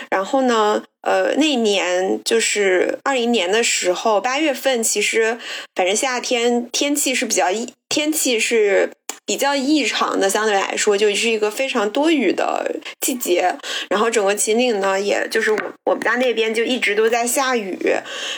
[0.10, 5.38] 然后呢，呃，那年就是二零年的时候，八月份，其实
[5.76, 7.46] 反正夏天天气是比较，
[7.90, 8.92] 天气是
[9.26, 13.56] 比较异常的，相对来说就是一个非常多雨的季节。
[13.90, 17.78] 然后整个秦岭呢，也就是我我们家那边就一直都在下雨。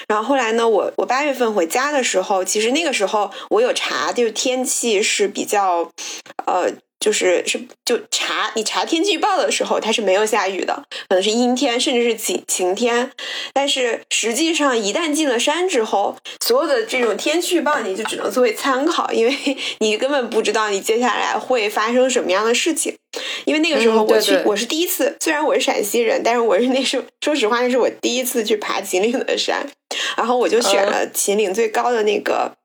[0.08, 5.91] 然后后来呢，我我八月份回家的时候，其实那个时候我有查，就是天气是比较，
[6.45, 6.71] 呃。
[6.99, 13.12] 就是是就查你查天气预报的时候，它是没有下雨的，可能是阴天，甚至是晴晴天。
[13.53, 19.33] 但是实际上，一旦进了山之后，所有的这种天气预报你就只能作为参考，因为
[19.79, 22.95] 你根本不知道你接下来会发生什么样的事情。
[23.45, 29.65] 因为那个时候我去，我是第一次，虽然我是陕西人，但是我是那时候说实话，那是我第一次去爬秦岭的山，
[30.15, 32.59] 然后我就选了秦岭最高的那个。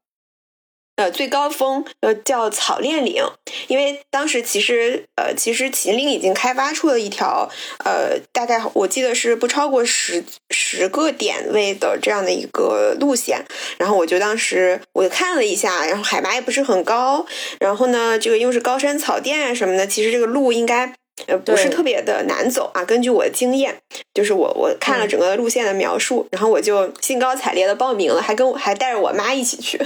[0.97, 3.25] 呃，最高峰呃叫草甸岭，
[3.67, 7.51] 因为当时其实呃其实秦岭已经开发出了一条
[7.85, 13.45] 呃大概我记得是不超过十十个点位的这样的一个路线，
[13.77, 17.27] 然后我就当时我就看了一下，然后海拔也不是很高，
[17.59, 20.95] 然后呢这个又是高山草甸啊什么的，其实这个路应该
[21.27, 22.85] 呃不是特别的难走啊。
[22.85, 23.81] 根据我的经验，
[24.15, 29.81] 就是我我看了整个路线的描述，然后我就兴高采烈的报名了，还跟我还带着我妈一起去。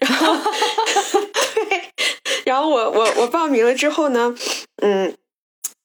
[0.00, 0.36] 然后，
[1.68, 1.82] 对，
[2.44, 4.34] 然后我我我报名了之后呢，
[4.82, 5.14] 嗯，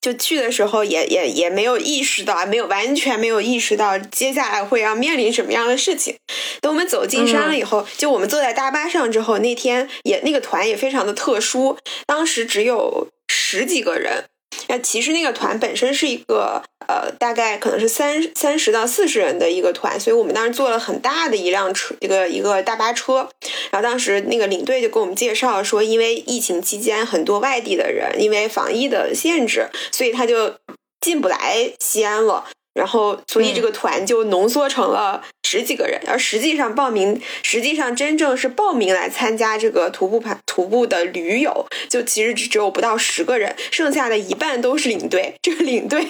[0.01, 6.17] 就去的时候也也也没有意识到，没有完全没有意识到接下来会要面临什么样的事情。
[6.61, 14.25] 等我们走进山了以后，就我们坐在大巴上之后，那天也那个团也非常的特殊，当时只有十几个人。
[14.69, 23.29] 那其实那个团本身是一个呃，大概可能是三三十到四十人的一个团，所以我们当时坐了很大的一辆车，一个一个大巴车。
[23.71, 30.55] 然后当时那个领队就跟我们介绍说，因为疫情期间很多外地的人因为防疫的限制，所以他就
[31.01, 32.45] 进不来西安了。
[32.73, 45.33] 然后，所以这个团就浓缩成了十几个人，而实际上报名，实际上真正是报名来参加这个徒步盘徒步的驴友，就其实只只有不到十个人，剩下的一半都是领队。
[45.41, 46.07] 这个领队，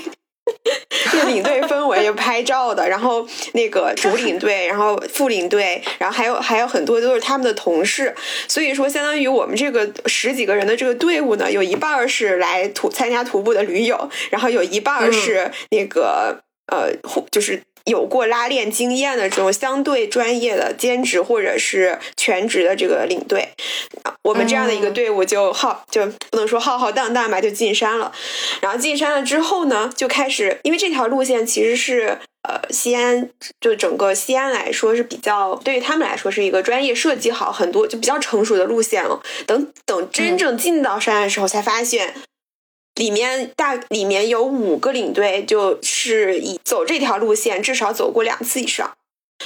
[1.11, 8.13] 这个领队分为拍照的，然后那个主领队，然后副领队，然后还有还有很多都是他们的同事。
[8.47, 16.43] 所以说，相当于我们这个十几个人的这个队伍呢，有一半是来徒参加徒步的驴友，然后有一半是那个。
[16.69, 16.91] 呃，
[17.31, 23.49] 就是有过拉练经验的这种相对专业的兼职或者是全职的这个领队，
[24.23, 28.11] 我们这样的一个队伍就浩就不能说浩浩荡荡吧，就进山了。
[28.61, 33.29] 然后进山了之后呢，就开始，因为这条路线其实是呃西安，
[33.61, 39.21] 就整个西安来说是比较对于他们来说是一个专业设计好很多就比较成熟的路线了。
[39.45, 42.13] 等等真正进到山的时候，才发现。
[42.97, 48.91] 里面大里面有五个领队，就是以走这条路线至少走过两次以上。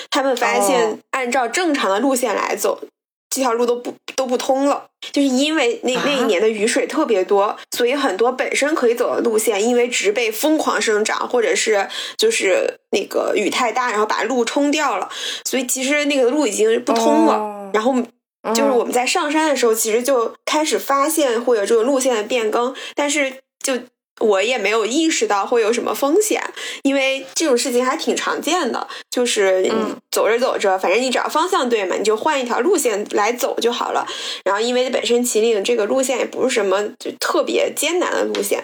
[0.10, 2.82] 他们发现按照正常的路线来走，
[3.30, 11.88] 这条路都不都不通了，就是因为那那一年的雨水特别多，所以很多本身可以走的路线，因为植被疯狂生长，或者是
[12.18, 15.10] 就是那个雨太大，然后把路冲掉了，
[15.44, 17.70] 所以其实那个路已经不通了。
[17.74, 17.94] 然后。
[18.56, 23.73] 就是我们在上山的时候，其实就开始发现会有这个路线的变更，但是就
[24.19, 26.43] 我也没有意识到会有什么风险，
[26.84, 28.88] 因为这种事情还挺常见的。
[29.10, 29.69] 就是
[30.10, 34.08] 走着走着，反正你只要方向对嘛，你就换一条路线来走就好了。
[34.45, 38.63] 然后因为本身秦岭这个路线也不是什么就特别艰难的路线，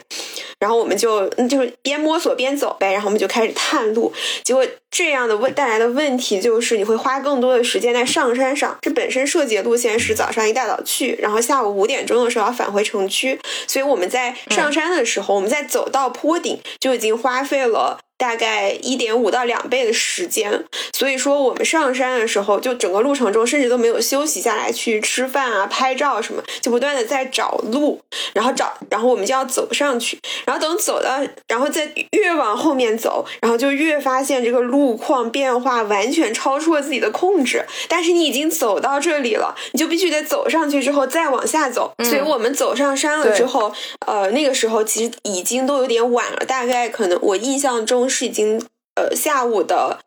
[0.59, 2.93] 然后我们就就是边摸索边走呗。
[2.93, 4.11] 然后我们就开始探路，
[4.43, 4.65] 结果。
[4.89, 8.75] 这样的问带来的问题就是你会花更多的时间在上山上。
[8.81, 17.99] 这本身设计的路线是早上一大早去，然后下午五点钟的时候要返回城区，所以我们在上山的时候，我们在走到坡顶就已经花费了。
[18.17, 28.01] 大概一点五到两倍的时间，所以说我们上山的时候，就整个路程中甚至都没有休息下来去吃饭啊、拍照什么，就不断的在找路，
[28.33, 37.63] 然后找，然后我们就要走上去，然后等走到，然后再越往后面走，然后就越发现这个路况变化完全超出了自己的控制。
[37.87, 41.93] 但是你已经走到这里了，你就必须得走上去之后再往下走。
[42.03, 43.71] 所以我们走上山了之后，
[44.07, 48.06] 呃，那个时候其实已经都有点晚了，大概可能我印象中。
[48.07, 48.61] 是已经
[48.95, 49.99] 呃下午的。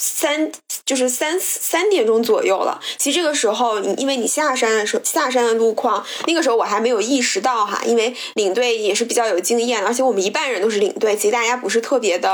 [0.00, 0.52] 三
[0.86, 2.80] 就是三三点钟左右了。
[2.98, 12.32] 其实这个时候，你因为你下山的时候，下山的路况，那个时候我还没有意识到哈，因为领队也是比较有经验，而且我们一半人都是领队，其实大家不是特别的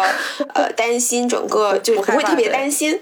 [0.53, 3.01] 呃担心，整个就不会特别担心。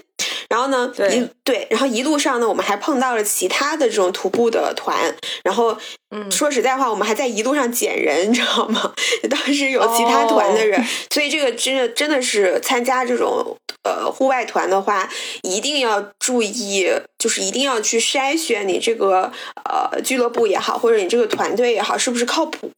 [0.53, 4.95] 然后呢，一对，然后一路上呢，我们还碰到了其他的这种徒步的团。
[5.43, 5.75] 然后，
[6.15, 8.93] 嗯，说实在话，我们还在一路上捡人，你知道吗？
[9.31, 10.79] 当时有其他团的人，
[11.11, 15.09] 所以这个真的真的是参加这种呃户外团的话，
[15.41, 19.31] 一定要注意，就是一定要去筛选你这个
[19.65, 22.71] 呃俱乐部也好，或者你这个团队也好，是不是靠谱？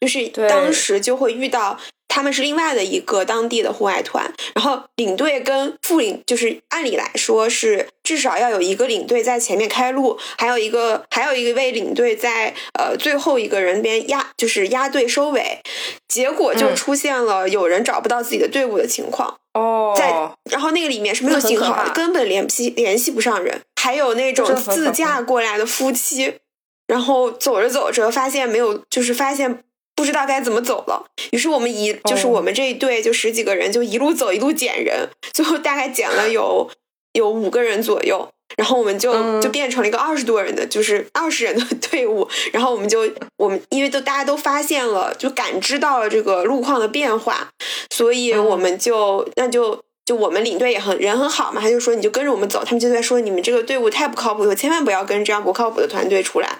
[0.00, 1.78] 就是当时就会遇到。
[2.12, 15.60] 他们是另外的一个当地的户外团，然后领队跟副领就是按理来说是至少要有一个领队在前面开路，还有一个还有一位领队在呃最后一个人边压就是压队收尾，
[16.08, 20.10] 结果就出现了有人找不到自己的队伍的情况哦，在
[20.50, 26.38] 然后那个里面是没有信号的，根本联系联系不上人，还有那种自驾过来的夫妻，
[26.86, 29.62] 然后走着走着发现没有，就是发现。
[29.96, 36.70] 不知道该怎么走了，于是我们一就是我们这一队就十几个人就一路走一路捡人，最后大概捡了有
[37.12, 47.50] 有五个人左右，然后我们就就变成了一个二十多人的就是二十人的 队伍，然后我们就我们因为都大家都发现了就感知到了这个路况的变化，
[47.90, 49.80] 所以我们就那就。
[50.06, 56.58] 就我们领队也很人很好嘛，他就说你就跟着我们走，他们就在说你们这个队伍太不靠谱了，千万不要跟这样不靠谱的团队出来。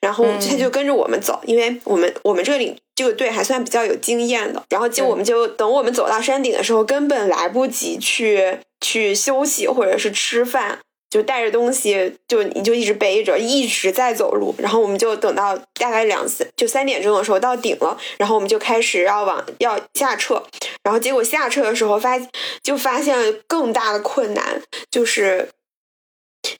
[0.00, 4.62] 然后他就跟着我们走，因为我们我们这个领这个队还算比较有经验的。
[4.70, 10.78] 然后就我们就等我们走到山顶的时候，根本来不及去去休息或者是吃饭。
[11.10, 14.54] 就带着东西，就你就一直背着，一直在走路。
[14.58, 20.42] 然后我们就等到大概两三就三点钟的时候到顶了，然后我们就开始要往要下撤。
[20.82, 22.18] 然后结果下撤的时候发
[22.62, 25.48] 就发现了更大的困难，就是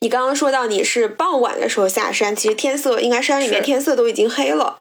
[0.01, 4.81] 你刚刚说到你是傍晚的时候下山，其实天色应该山里面天色都已经黑了。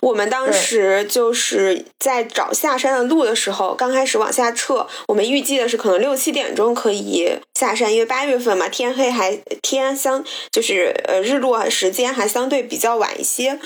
[0.00, 4.86] 我们当时就是在找下山的路的时候，刚开始往下撤。
[5.08, 13.58] 我们预计的是可能六七点钟可以下山，因为八月份嘛，天黑还天相就是呃日落时间还相对比较晚一些。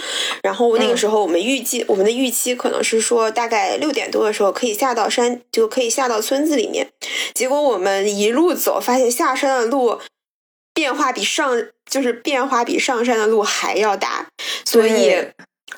[0.42, 6.88] 然后那个时候我们预计我们的预期可能是说大概六点多的时候可以下到山，就可以下到村子里面。
[7.34, 10.00] 结果我们一路走，发现下山的路
[10.74, 14.26] 变化比上就是变化比上山的路还要大，
[14.64, 15.14] 所以。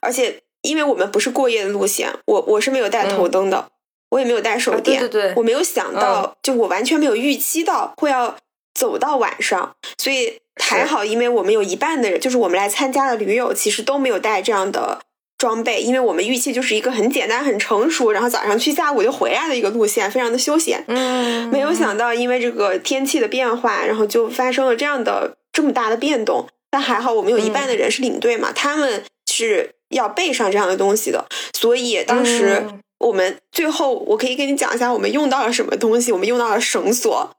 [0.05, 3.69] 而且，因为我们不是过夜的路线，我我是没有带头灯的，
[4.11, 8.37] 我也没有带手电，对对对，我没有想到，就我完全没有预期到会要
[8.75, 15.01] 走到晚上，所以还好，因为我们有一半的人，就是我们来参加的驴友，其实都没有带这样的
[15.37, 20.85] 装备，因为我们预期就是一个很简单、很成熟，然后早上去，下午就回来的一个路线，非常的休闲。
[20.87, 26.47] 嗯，没有想到，因为这个天气的变化，然后就发生了这样的这么大的变动。
[26.71, 29.74] 但还好，我们有一半的人是领队嘛，他们是。
[29.91, 32.65] 要备上这样的东西的，所以当时
[32.99, 36.11] 我们最后我可以跟你讲一下我们用到了什么东西。
[36.11, 37.31] 我们用到了绳索，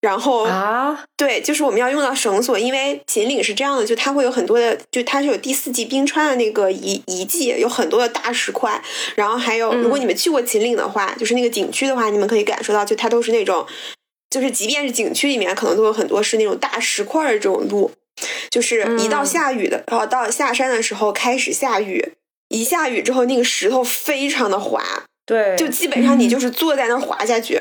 [0.00, 8.82] 然后啊，对，就是我们要用到绳索，因为秦岭是这样的，就它会有很多的，就它是有第四季冰川的那个遗遗迹，有很多的大石块，
[9.14, 13.66] 然后还有如果你们去过秦岭的话，就是那个景区的话，你们可以感受到，就它都是那种，
[14.30, 17.90] 就是即便是景区里面，可能都有很多是那种大石块的这种路。
[18.50, 22.14] 就是一到下雨的，然后到下山的时候开始下雨，
[22.48, 24.82] 一下雨之后那个石头非常的滑，
[25.26, 27.60] 对，就基本上你就是坐在那儿滑下去。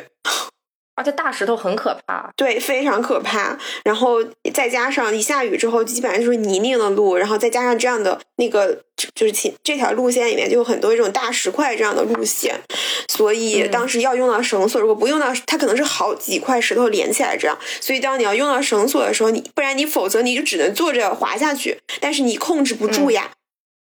[0.96, 3.58] 而且大石头很可怕，对，非常可怕。
[3.84, 8.84] 然后再加上一下雨之后，基本上就是泥泞的路，然后再加上这样的那个，
[9.16, 12.60] 就是这这条路线里面就有很多这种大石块这样的路线，
[13.08, 14.80] 所以当时要用到绳索。
[14.80, 17.58] 如果不用到，它可能是好几块石头连起来这样。
[17.82, 23.32] 所以当你要用到绳索的时候，你不然你否则你就只能坐着滑下去，但是你控制不住呀，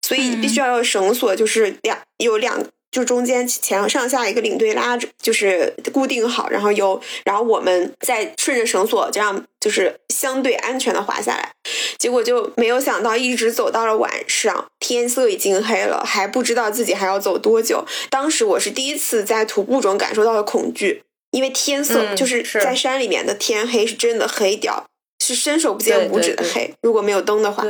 [0.06, 2.64] 所以必须要用绳索，就是两有两。
[2.90, 11.52] 就中间前上下一个领队拉着，就是固定好，然后由然后我们再顺着绳索这样，就是相对安全的滑下来。
[11.98, 17.84] 结果就没有想到，一直走到了晚上，天色已经黑了，还不知道自己还要走多久。
[18.10, 24.86] 当时我是第一次在徒步中感受到了恐惧，因为天色就是在山里面的天黑是真的黑掉，
[25.24, 26.74] 是伸手不见五指的黑。
[26.82, 27.64] 如果没有灯的话。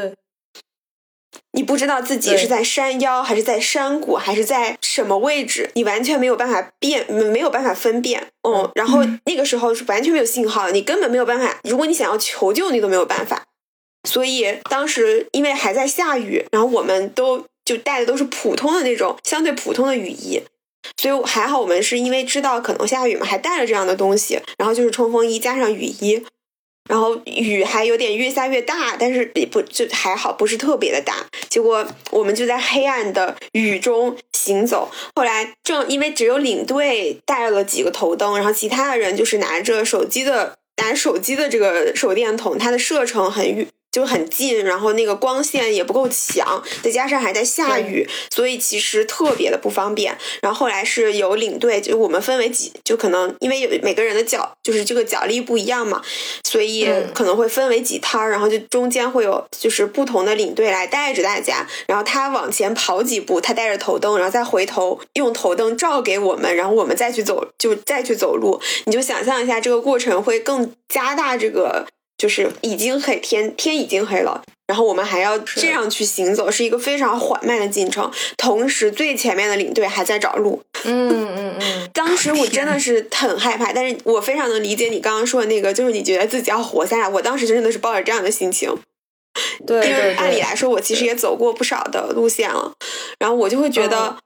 [1.53, 8.29] 你不知道自己是在山腰还是在山谷还是在什么位置，你完全没有办法辨，没有办法分辨。
[8.49, 11.59] 嗯，然后那个时候是完全没有信号的，你根本没有办法。
[11.65, 13.45] 如果你想要求救，你都没有办法。
[14.09, 20.41] 所以当时因为还在下雨，然后我们都就带的都是普通的那种相对普通的雨衣，
[20.97, 26.25] 所以还好我们是因为知道可能下雨嘛，还带了这样的东西，然后就是冲锋衣加上雨衣。
[26.91, 31.25] 然后雨还有点越下越大，但是也不就还好，不是特别的大。
[31.49, 34.91] 结果我们就在黑暗的雨中行走。
[35.15, 43.69] 后来正因为只有领队带了几个头灯，然后其他的人就是拿着手机的拿手机的这个手电筒，它的射程很远。
[43.93, 50.17] 就很近，然后那个光线也不够强，再加上还在下雨，所以其实特别的不方便。
[50.43, 56.01] 然后后来是有领队，就我们分为几，就可能因为有每个人的脚就是这个脚力不一样嘛，
[56.45, 68.61] 所以可能会分为几摊儿，然后就中间会有就是不同的领队来带着大家，然后他往前跑几步，他带着头灯，然后再回头用头灯照给我们，然后我们再去走，就再去走路。
[68.85, 71.87] 你就想象一下，这个过程会更加大这个。
[72.21, 78.13] 就是已经黑天天已经黑了，然后我们还要这样去行走，是一个非常缓慢的进程。
[78.37, 80.63] 同时，最前面的领队还在找路。
[80.85, 81.89] 嗯嗯嗯。
[81.95, 87.09] 当时我真的是很害怕，但是我非常能理解你刚刚说的那个，就是你觉得自己要活下来。
[87.09, 88.71] 我当时真的是抱着这样的心情。
[89.67, 92.75] 对，因为按理来说，我其实也走过不少的路线了，
[93.19, 94.19] 然后我就会觉得，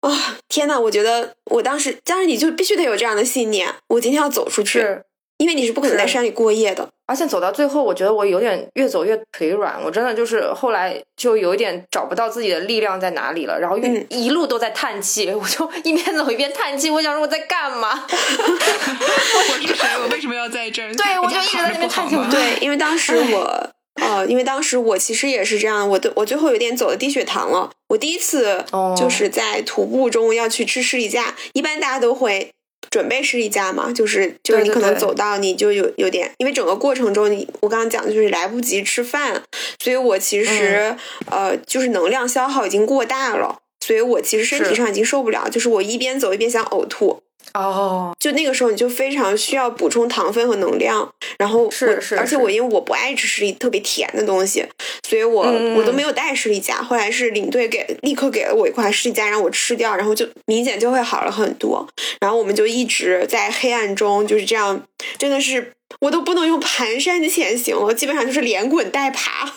[0.00, 5.02] 啊，天呐，我觉得我当时，当时你就必须得有这样的信念，我今天要走出去。
[5.38, 18.04] 因为你是不可能在山里过夜的，而且走到最后，我觉得我有点越走越腿软，我真的就是后来就有一点找不到自己的力量在哪里了，然后一一路都在叹气， 我就一边走一边叹气，我想说我在干嘛？
[18.08, 19.88] 我是谁？
[20.02, 20.92] 我为什么要在这儿？
[20.94, 22.16] 对，我就一直在那边叹气。
[22.28, 23.70] 对，因为当时我，
[24.02, 28.64] 呃，因为当时我其实也是这样，我的我最后有点走的低血糖了，我第一次
[28.96, 32.50] 就是在徒步中要去吃士力架，一般大家都会。
[32.90, 39.42] 准备是一家嘛，就是就是你可能走到你就有有点，因为整个过程中你我刚刚讲的就是来不及吃饭，
[39.78, 40.94] 所以我其实
[41.30, 47.22] 呃就是能量消耗已经过大了，所以我其实身体上已经受不了，就是我一边走一边想呕吐。
[47.58, 54.64] 哦，就那个时候你就非常需要补充糖分和能量，然后是是，而且我因为我不爱吃士力特别甜的东西，
[55.08, 55.42] 所以我
[55.76, 56.82] 我都没有带士力架。
[56.82, 61.86] 后来是领队给立刻给了我一块士力架让我吃掉，然后就明显就会好了很多。
[62.20, 64.82] 然后我们就一直在黑暗中就是这样，
[65.18, 69.54] 真的是我都不能用蹒跚前行了，基本上就是连滚带爬。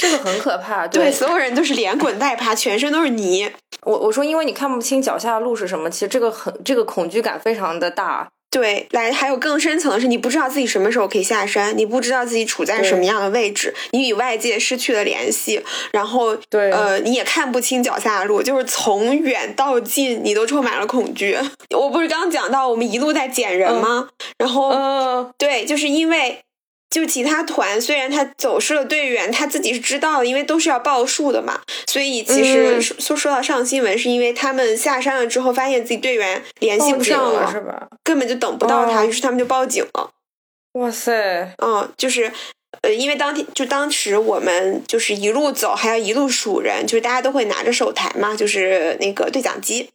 [0.00, 3.52] 这个很可怕，对，所有人都是连滚带爬，全身都是泥。
[3.82, 8.26] 我我说，因为你看不清脚下的路是什么，其实这个很这个恐惧感非常的大。
[8.50, 21.36] 对，来还有更深层的是，你不知道自己什么时候可以下山，你不知道自己处在什么样的位置，你与外界失去了联系，然后对，呃，你也看不清脚下的路，就是从远到近，你都充满了恐惧。
[21.76, 24.08] 我不是刚讲到我们一路在捡人吗？
[24.38, 26.40] 然后，嗯，对，就是因为。
[26.90, 31.60] 就其他团，虽然他走失了队员，他自己是知道的，因为都是要报数的嘛。
[31.86, 37.88] 所以其实说说到上新闻，是因为他们下山了之后，发现自己队员联系不上了，是吧？
[38.02, 40.10] 根本就等不到他，于是他们就报警了。
[40.72, 41.54] 哇塞！
[41.58, 42.32] 嗯，就是
[42.82, 49.88] 呃，因为当天就当时我们就是一路走，还要一路数人，就是大家都会拿着手台嘛，就是那个对讲机。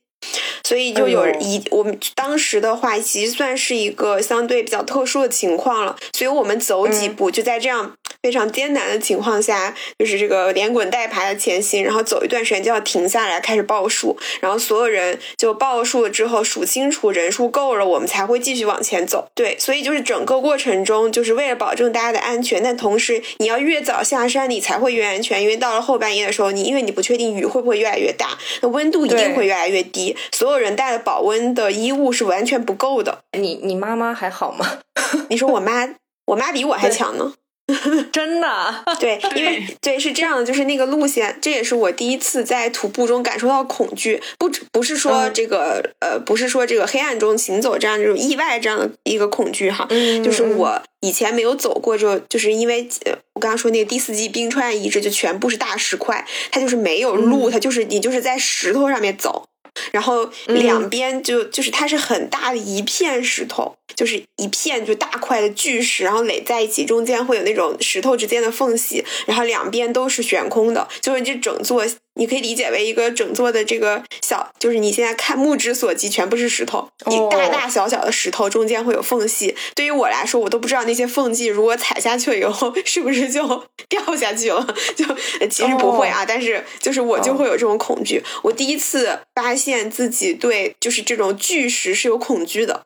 [0.65, 5.95] 所以就有一，我们当时的话，其实算是一个相对比较特殊的情况了。
[6.11, 7.95] 所以我们走几步，就在这样
[8.25, 19.27] 非常艰难的情况下，就是这个连滚带爬的前行，然后走一段时间就要停下来开始报数，然后所有人就报数了之后数清楚人数够了，我们才会继续往前走。
[19.35, 30.17] 对，所以就是整个过程中，就是为了保证大家的安全，但同时你要越早下山，你才会越安全，因为到了后半夜的时候，你因为你不确定雨会不会越来越大，那温度一定会越来越低。
[30.31, 33.19] 所有人带的保温的衣物是完全不够的。
[33.37, 34.79] 你你妈妈还好吗？
[35.29, 35.87] 你说我妈，
[36.25, 37.33] 我妈比我还强呢。
[38.11, 38.83] 真的？
[38.99, 44.21] 对，因为对是这样的，就是那个路线，这也是我第一次在徒步中感受到恐惧。
[44.37, 49.87] 不不是说这个呃，不是说这个黑暗中行走这样这种意外这样的一个恐惧哈。
[49.89, 50.23] 嗯。
[50.23, 52.87] 就是我以前没有走过，就就是因为
[53.33, 59.45] 我刚刚说那个第四季冰川遗址，就全部是大石块，它就是没有路，它就是你就是在石头上面走。
[59.91, 71.85] 然后两边就就是它是很大的一片石头，就是一片就大块的巨石，然后垒在一起，中间会有那种石头之间的缝隙，然后两边都是悬空的，就是这整座。
[72.17, 79.55] 你可以理解为一个整座的这个小，就是你现在看目之所及全部是石头，你大大小小的石头中间会有缝隙。
[79.75, 83.41] 对于我来说，我都不知道那些缝隙如果踩下去了以后 是不是就
[83.89, 84.65] 掉下去了。
[84.95, 85.05] 就
[85.49, 88.23] 其实不会啊，但是就是我就会有这种恐惧。
[88.43, 92.85] 我第一次发现自己对就是这种巨石是有恐惧的，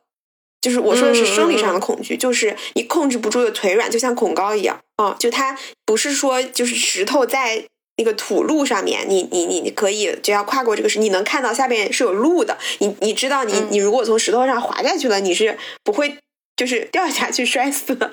[0.59, 5.15] 就是我说的是生理上的恐惧，就是你控制不住的腿软，就像恐高一样啊。
[5.19, 5.55] 就它
[5.85, 7.65] 不是说就是石头在。
[7.99, 16.17] 那个土路上面，你你你你可以就要跨过这个石，你能看到下面是有路的，你你知道你你如果从石头上滑下去了，你是不会
[16.55, 18.11] 就是掉下去摔死的。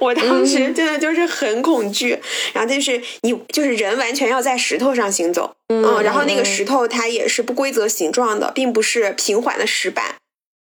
[0.00, 2.18] 我当时真的就是很恐惧，
[2.54, 10.16] 然后就是你就是人完全要在石头上行走，嗯，然后那个石头它也是不规则形状的，并不是平缓的石板，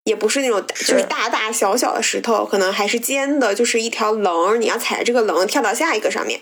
[0.04, 6.42] 也不是那种就是大大小小的石头，可能还是尖的，就是一条棱，你要踩着这个棱跳到下一个上面，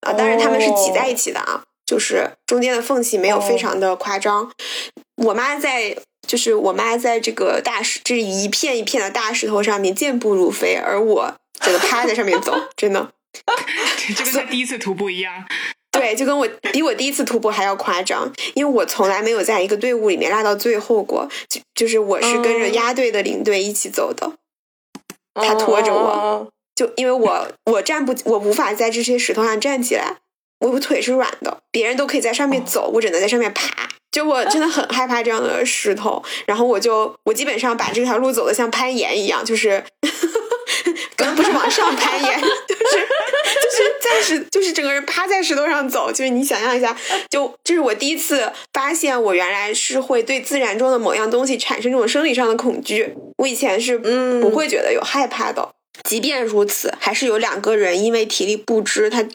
[0.00, 4.50] 啊，当然他们是挤在一起的啊，就是中间的缝隙没有非常的夸张。
[5.16, 5.96] 我妈在，
[6.26, 11.34] 就是我妈在这个大石，这一片一片的大石头上面健步如飞，而我。
[11.62, 13.12] 整个趴在上面走，真的，
[14.16, 15.44] 就跟他第一次徒步一样。
[15.90, 24.32] 对，就跟我比我第一次徒步还要夸张，因为我从来没有在一个队伍里面拉到最后过，就就是我是跟着压队的领队一起走的，
[25.34, 30.16] 他拖着我，就因为我 我站不，我无法在这些石头上站起来，
[30.60, 39.84] 我腿是软的，别人都可以在上面走，我只能在上面爬，就我真的很害怕这样的石头，然后我就我基本上把这条路走的像攀岩一样，就是。
[41.16, 46.10] 可能不是往上攀岩， 就是就是暂时，就是整个人趴在石头上走。
[46.10, 46.96] 就是你想象一下，
[47.28, 53.14] 就这是我第一次发现，我原来是会对自然中的某样东西产生这种生理上的恐惧。
[53.36, 55.68] 我以前是不会觉得有害怕的。
[56.04, 59.26] 即便如此，还是有两个人因为体力不支，他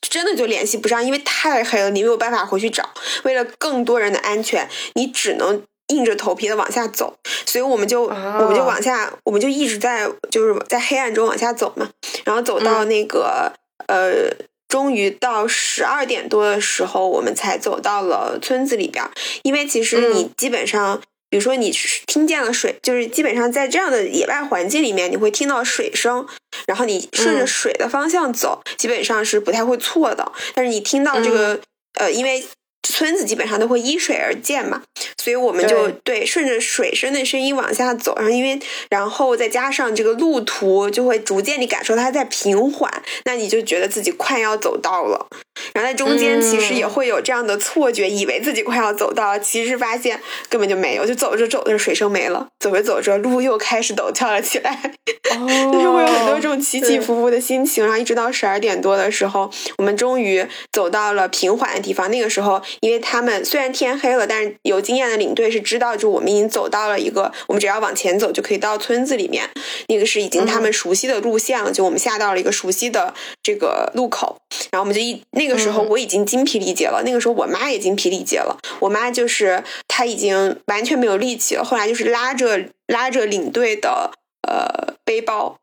[0.00, 2.88] 真的就联系不上，因为太黑了，你没有办法回去找。
[3.24, 5.62] 为了更多人的安全，你只能。
[5.88, 11.86] 硬着头皮的往下走，所以我们就我们就往下，我们就一直在就是在黑暗中往下走嘛。
[12.24, 13.52] 然后走到那个
[13.86, 14.34] 呃，
[14.66, 19.04] 终于到十二点多的时候，我们才走到了村子里边。
[19.42, 21.72] 因为其实你基本上，比如说你
[22.06, 26.26] 听见了水，就是基本上在这样的野外环境里面，你会听到水声，
[26.66, 30.32] 然后你顺着水的方向走，基本上是不太会错的。
[30.54, 31.60] 但是你听到这个
[31.94, 32.44] 呃，因为。
[32.84, 34.82] 村子基本上都会依水而建嘛，
[35.16, 38.60] 所以我们就对顺着水声的声音往下走，然后因为
[38.90, 45.26] 然后再加上这个路途就会逐渐你感受它在平缓，那你就觉得自己快要走到了。
[45.72, 54.78] 然后在中间其实也会有这样的错觉，以为自己快要走到，其实发现根本就没有，就走着走着水声没了，走着走着路又开始陡峭了起来，
[55.72, 57.82] 就是会有很多这种起起伏伏的心情。
[57.84, 62.10] 然后一直到十二点多的时候，我们终于走到了平缓的地方。
[62.10, 62.60] 那个时候。
[62.80, 69.48] 因为他们虽然天黑了，但是有经验的领队是知道，就我们已经走到了一个，我们只要往前走就可以到村子里面。
[69.88, 74.36] 那个是已经他们熟悉的路线了，就我们下到了一个熟悉的这个路口，
[74.70, 78.58] 然后我们就一那个时候我已经精疲力竭了，那个时候我妈也精疲力竭了。
[78.80, 84.10] 我妈就是她已经完全没有力气了，后来就是拉着拉着领队的
[84.48, 85.56] 呃背包。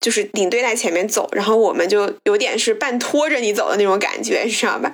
[0.00, 4.92] 就是领队在前面走，然后我们就有点是半拖着你走的那种感觉，你知道吧？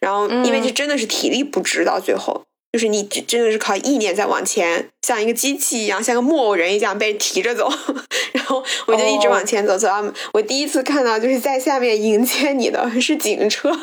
[0.00, 2.42] 然后因为这真的是体力不支，到最后
[2.72, 7.70] 就是你真的是靠意念在往前，像一个机器一样，像个木偶人一样被提着走。
[8.32, 10.02] 然后我就一直往前走，走到
[10.32, 13.70] 我第一次看到就是在下面迎接你的是警车。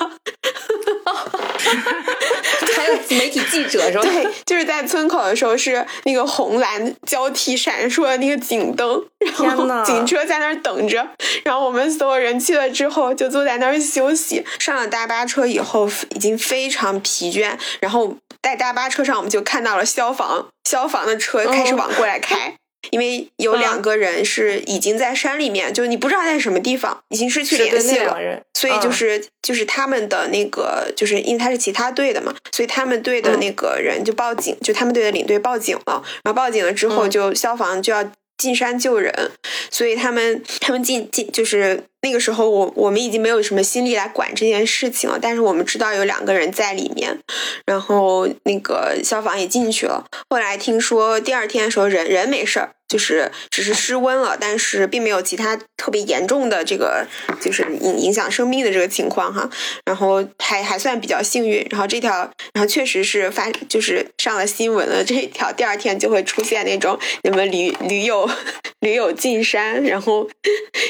[2.75, 4.01] 还有媒体记者是吧？
[4.09, 9.03] 对，就是在村口的时候是那个红蓝交替闪烁的那个警灯，
[9.43, 11.05] 然后警车在那儿等着，
[11.43, 14.43] 然后我们所有人去了之后就坐在那儿休息。
[14.57, 22.55] 上了大巴车以后已经非常疲倦，然后在大巴车上我们就看到了消防消防的车开始往过来开。
[22.91, 28.17] 因为有两个人是已经在山里面，就你不知道在什么地方，已经失去联系了，
[28.53, 39.31] 所以就是就是他们的那个，就是因为他是其他队的嘛，所以他们队的那个人就报警，就他们队的领队报警了，然后报警了之后，就消防就要进山救人，
[39.69, 47.19] 所以他们他们进进就是那个时候，我我们已经没有什么心力来管这件事情了，但是我们知道有两个人在里面，
[47.65, 52.71] 然后那个消防也进去了，后来听说第二天的时候人人没事儿。
[52.89, 57.05] 就是只是失温了，但是并没有其他特别严重的这个，
[57.39, 59.47] 就是影影响生命的这个情况哈。
[59.85, 61.63] 然后还还算比较幸运。
[61.69, 62.11] 然后这条，
[62.51, 65.03] 然后确实是发，就是上了新闻了。
[65.03, 68.27] 这一条第二天就会出现那种你们驴驴友
[68.81, 70.27] 驴友进山，然后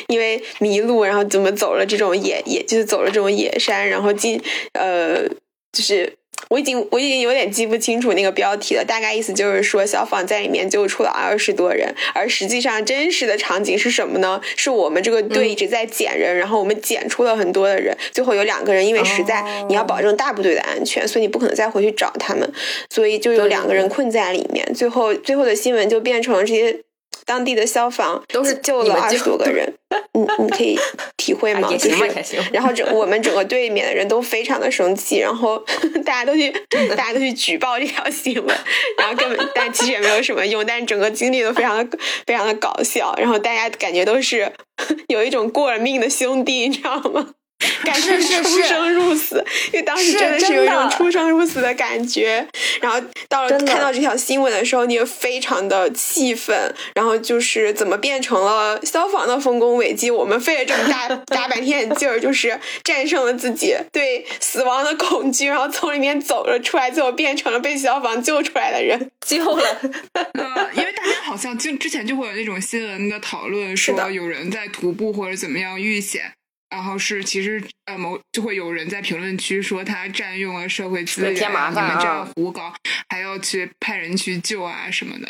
[0.07, 4.41] 因为迷路，然后怎么走了这种野野，就是走了这种野山，然后进
[4.73, 5.27] 呃，
[5.71, 6.13] 就是。
[6.49, 14.41] 我已经我已经有点记不清楚那个标题了，大概意思就是说消防在里面救出了二十多人，而实际上真实的场景是什么呢？
[14.55, 22.49] 是我们这个队一直在捡人，然后我们捡出了很多的人，最后有两个人因为实在你要保证大部队的安全，所以你不可能再回去找他们，
[22.89, 24.65] 所以就有两个人困在里面。
[24.73, 26.79] 最后最后的新闻就变成了这些
[27.26, 29.74] 当地的消防都是救了二十多个人，
[30.13, 30.78] 你你可以
[31.17, 31.67] 体会吗？
[31.72, 32.41] 也行吧，也行。
[32.51, 35.57] 然后整我们整个队里面的人都非常的生气，然后
[36.05, 36.51] 大家都去
[36.95, 38.57] 大家都去举报这条新闻，
[38.97, 44.51] 然后根本但其实也没有什么用，但是整个经历都非常的非常的搞笑，然后大家感觉都是
[45.09, 47.34] 有一种过了命的兄弟，你知道吗？
[47.84, 52.47] 感觉出生入死，因为当时真的是有一种出生入死的感觉。
[52.80, 56.74] 然后到了看到这条新闻的时候，你也非常的气愤。
[56.95, 60.10] 然后就是怎么变成了消防的丰功伟绩？
[60.10, 69.82] 我们费了这么大 大半天劲儿，就是战胜了自己对死亡的恐惧，然后从里面走了出来，最后变成了被消防救出来的人，救了。
[70.14, 76.32] 呃，因为大家好像就之前就会有那种新闻的讨论，说有人在徒步或者怎么样遇险。
[76.70, 82.74] 然后是，其实呃，某就会有人在评论区说他占用了社会资源，你们这样胡搞，
[83.09, 85.28] 还要去派人去救啊什么的。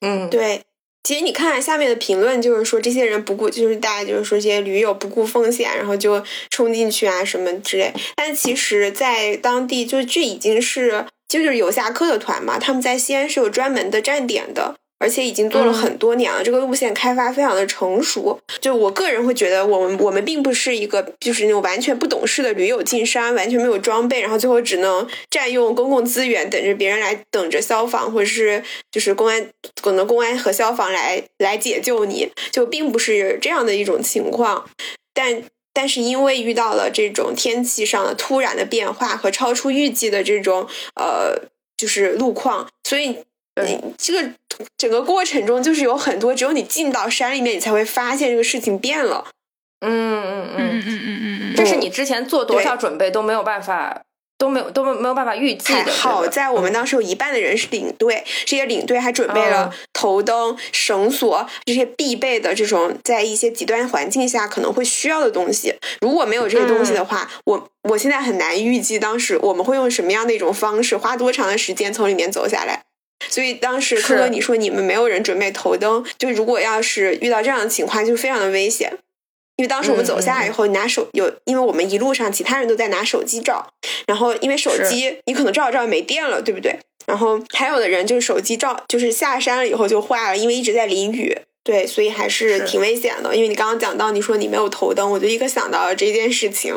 [0.00, 0.62] 嗯，对。
[1.02, 7.90] 其实你看下面的评论，就是说这些人不顾，就是大家就是说这些驴友不顾风险，然后就冲进去啊什么之类。
[8.14, 14.76] 但其实，在当地，就这已经是就是游侠客的团嘛，他们在西安是有专门的站点的。
[15.00, 18.38] 而且已经做了很多年了，这个路线开发非常的成熟。
[18.60, 29.48] 就我个人会觉得，我们我们并不是一个就是那种完全不懂事的驴友进山，完全没有装备，然后最后只能占用公共资源，等着别人来等着消防或者是就是公安，
[29.80, 34.68] 可能公安和消防来来解救你，就并不是这样的一种情况。
[35.14, 35.42] 但
[35.72, 41.48] 但是因为遇到了这种天气上的突然的变化和超出预计的这种呃
[41.78, 43.16] 就是路况，所以。
[43.64, 44.30] 你这个
[44.76, 49.26] 整个过程中，就是有很多只有你进到山里面，你才会发现这个事情变了。
[49.80, 54.02] 嗯嗯嗯嗯嗯嗯嗯，这是你之前做多少准备都没有办法，
[54.36, 55.90] 都没有都没没有办法预计的。
[55.90, 65.74] 好在我们当时有一半的人是领队，这些领队还准备了头灯、绳索这些必备的这种在一些极端环境下可能会需要的东西。
[66.02, 72.82] 如果没有这些东西的话，我我现在很难预计当时我们会用什么样的一种方式，花多长的时间从里面走下来。
[73.28, 78.98] 所以当时科哥你说你们没有人准备头灯，就如果要是遇到这样的情况，就非常的危险。
[79.56, 83.74] 因为当时我们走下来以后，你拿手有，因为我们一路上其他人都在拿手机照，
[84.06, 86.78] 然后因为手机你可能照着照着没电了，对不对？
[87.04, 93.36] 然后还有的人就是手机照，就是下山了以后就坏了，因为一直在淋雨，对，所以还是挺危险的。
[93.36, 96.74] 因为你刚刚讲到你说你没有头灯，我就立刻想到了这件事情。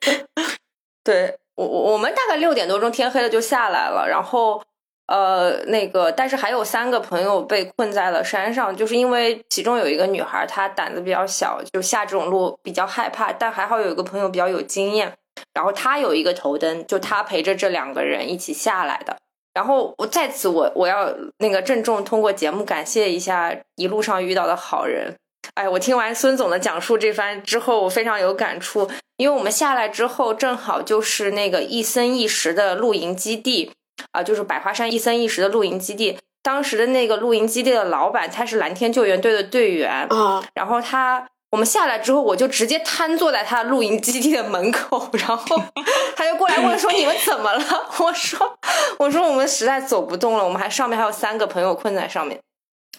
[1.02, 4.62] 对我我我们大概六点多钟天黑了就下来了，然后。
[5.08, 13.32] 呃，那个，但是还有三个朋友被困在了山上，就是因为其中有一个女孩，她胆子比较小，就下这种路比较害怕。
[13.32, 15.10] 但还好有一个朋友比较有经验，
[15.54, 19.16] 然后他有一个头灯，就他陪着这两个人一起下来的。
[19.54, 25.16] 然后我在此，我我要那个郑重通过节目感谢一下一路上遇到的好人。
[25.54, 28.86] 哎，我听完孙总的讲述这番之后，我非常有感触，
[29.16, 33.72] 因为我们下来之后正好就是那个一生一时的露营基地。
[34.12, 36.18] 啊，就是百花山一生一时的露营基地。
[36.42, 40.42] 当时的那个露营基地的老板，他是蓝天救援队的队员啊。
[40.54, 45.62] 然后他，我们下来之后，我就直接瘫坐在他露营基地的门口，然后
[46.16, 47.62] 他就过来问说：“你们怎么了？”
[48.00, 48.58] 我说
[48.98, 52.40] ：“我说我们实在走不动了，我们还上面还有三个朋友困在上面。”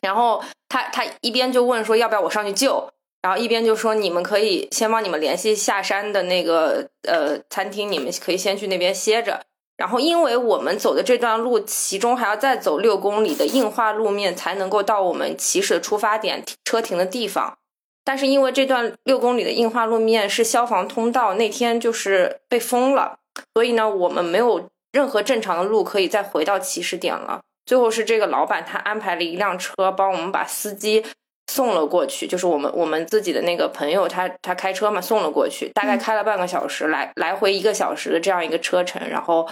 [0.02, 2.88] 然后他他一边就问说：“要不要我上去救？”
[3.22, 9.42] 然后一边就说：“你们可以先帮你们联系下山的那个呃餐厅，你们可以先去那边歇着。”
[9.80, 17.58] 然后，因为我们走的这段路，其中还要再走六公里的硬化路面，才能够到我们起始的出发点车停的地方。
[18.04, 23.20] 但是，因为这段六公里的硬化路面是消防通道，那天就是被封了，
[23.54, 27.40] 所以呢，我们没有任何正常的路可以再回到起始点了。
[27.66, 31.06] 最后是这个老板他安排了一辆车，帮我们把司机
[31.50, 39.48] 送了过去，就是我们我们自己的那个朋友，他他开车嘛，送了过去，大概开了半个小时，来来回一个小时的这样一个车程，然后。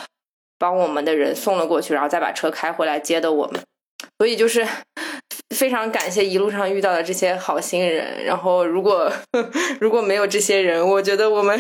[0.58, 3.62] 帮我们的人送了过去，然后再把车开回来接的我们，
[4.18, 4.66] 所以就是
[5.56, 8.24] 非常感谢一路上遇到的这些好心人。
[8.26, 9.12] 然后如果
[9.80, 11.58] 如果没有这些人，我觉得我们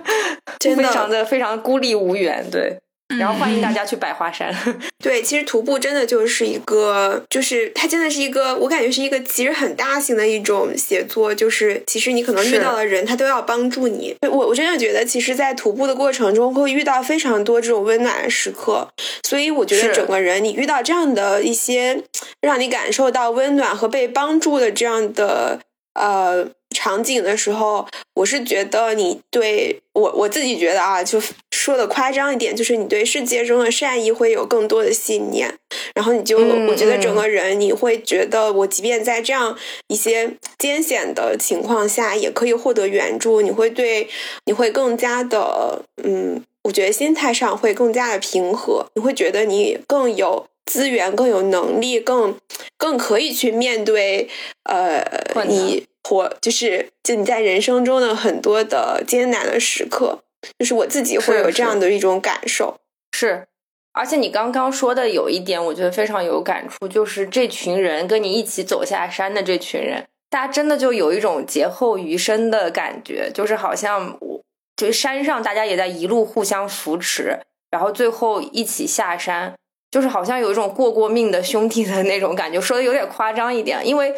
[0.60, 2.48] 非常的非常孤立无援。
[2.50, 2.78] 对。
[3.18, 4.52] 然后欢迎大家去百花山。
[5.02, 11.34] 对，其实徒步真的就是一个，就是它真的是一个，我感觉是一个其实很大型的一种写作。
[11.34, 14.16] 就是其实你可能遇到的人，他都要帮助你。
[14.22, 18.88] 我我真的觉得，其实，在徒步的过程中会遇到非常多这种温暖的时刻。
[19.22, 22.02] 所以我觉得整个人，你遇到这样的一些
[22.40, 25.60] 让你感受到温暖和被帮助的这样的
[25.94, 26.48] 呃。
[26.74, 35.54] 场景的时候，我是觉得你对我我自己觉得啊，就说的夸张一点，就是你对世界中的善意会有更多的信念，
[35.94, 39.56] 然后你就我觉得整个人你会觉得，我即便在这样
[39.88, 44.08] 一些艰险的情况下，也可以获得援助，你会对
[44.44, 50.46] 你会更加的嗯，我觉得心态上会更加的平和，你会觉得你更有。
[50.66, 52.34] 资源更有能力，更
[52.78, 54.26] 更可以去面对，
[54.62, 55.04] 呃，
[55.46, 60.20] 你活就是就你在人生中的很多的艰难的时刻，
[60.58, 62.78] 就是我自己会有这样的一种感受。
[63.12, 63.46] 是，
[63.92, 74.40] 而且你刚刚说的有一点，我觉得非常有感触，就是这群人跟你一起走下山的这群人，大家真的就有一种劫后余生的感觉，就是好像我
[74.76, 77.40] 就是山上大家也在一路互相扶持，
[77.70, 79.54] 然后最后一起下山。
[79.90, 84.12] 就是好像有一种过过命的兄弟的那种感觉，说的有点夸张一点，因为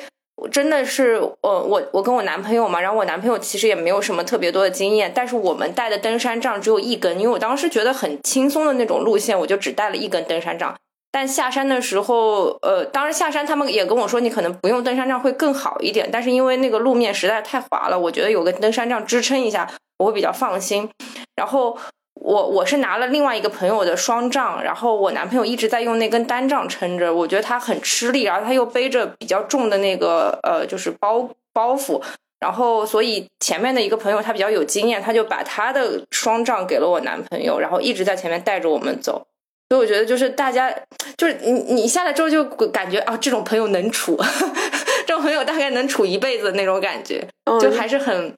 [0.53, 10.75] 真的是，呃，我我跟我男朋友嘛，然后我男朋友其实也没有什么特别多的经验，但是我们带的登山杖只有一根，因为我当时觉得很轻松的那种路线，我就只带了一根登山杖。
[11.11, 19.69] 但下山的时候，呃，当然下山他们也跟我说，你可能不用登山杖会更好一点，但是因为那个路面实在太滑了，我觉得有个登山杖支撑一下，
[19.99, 20.89] 我会比较放心。
[21.35, 21.79] 然后。
[22.21, 32.03] 我我是拿了另外一个朋友的双杖，然后我男朋友一直在用那根单杖撑着，我觉得他很吃力，然后他又背着比较重的那个呃就是包包袱，
[32.41, 39.27] 然后所以前面的一个朋友他比较有经验，他就把他的双杖给了我男朋友，然后一直在前面带着我们走，
[39.69, 40.75] 所以我觉得就是大家
[41.17, 44.17] 就是你你下来之后就感觉啊这种朋友能处，
[45.07, 47.29] 这种朋友大概能处一辈子那种感觉，
[47.61, 48.35] 就还是很。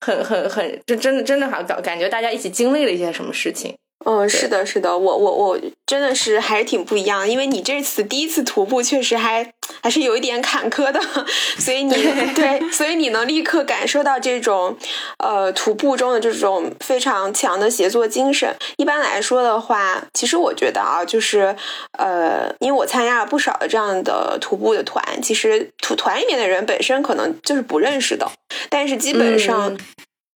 [0.00, 3.76] 很很很，就真的真的好感感觉大家一起经历了一些什么事情。
[4.10, 9.52] 嗯，是的，是的，我我我真的是还是挺不一样，因为你这次第一次徒步，确实还
[9.82, 10.98] 还是有一点坎坷的，
[11.58, 11.92] 所以你
[12.34, 14.74] 对，所以你能立刻感受到这种
[15.18, 18.56] 呃徒步中的这种非常强的协作精神。
[18.78, 21.54] 一般来说的话，其实我觉得啊，就是
[21.98, 28.26] 呃，因为我参加了不少的这样的徒步的团，其实土团里面的人本身可能就是不认识的，
[28.70, 29.76] 但是基本上。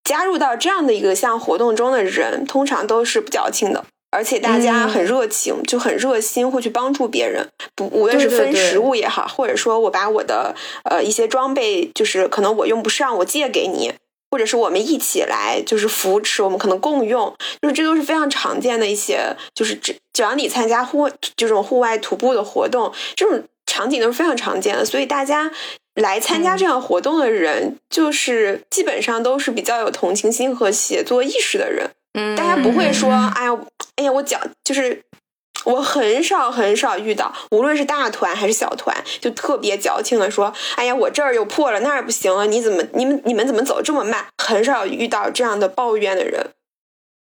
[0.05, 7.49] 加入到这样的一个像活动中的人，通常都是不矫情的，而且大家很热情，就很热心，会去帮助别人。
[7.75, 13.93] 不，无论是分食物也好，或者说我把我的呃一些装备，就是可能我用不上，我借给你，
[14.31, 25.53] 或者是我们一起来就是扶持，我们可能共用，就是这都是非常常见的一些，就是只只要你参加户这种户外徒步的活动，这种场景都是非常常见的，所以大家。
[25.95, 31.90] 来参加这样活动的人，就是基本上都是比较有同情心和写作意识的人。
[32.14, 33.59] 嗯，大家不会说，哎呀，
[33.97, 35.03] 哎呀，我讲就是，
[35.64, 44.26] 我很少很少遇到，无论是大团还是小团，就特别矫情的说，哎呀，我这儿又破了，那儿不行了，你怎么，你们你们怎么走这么慢？
[44.43, 46.51] 很少遇到这样的抱怨的人。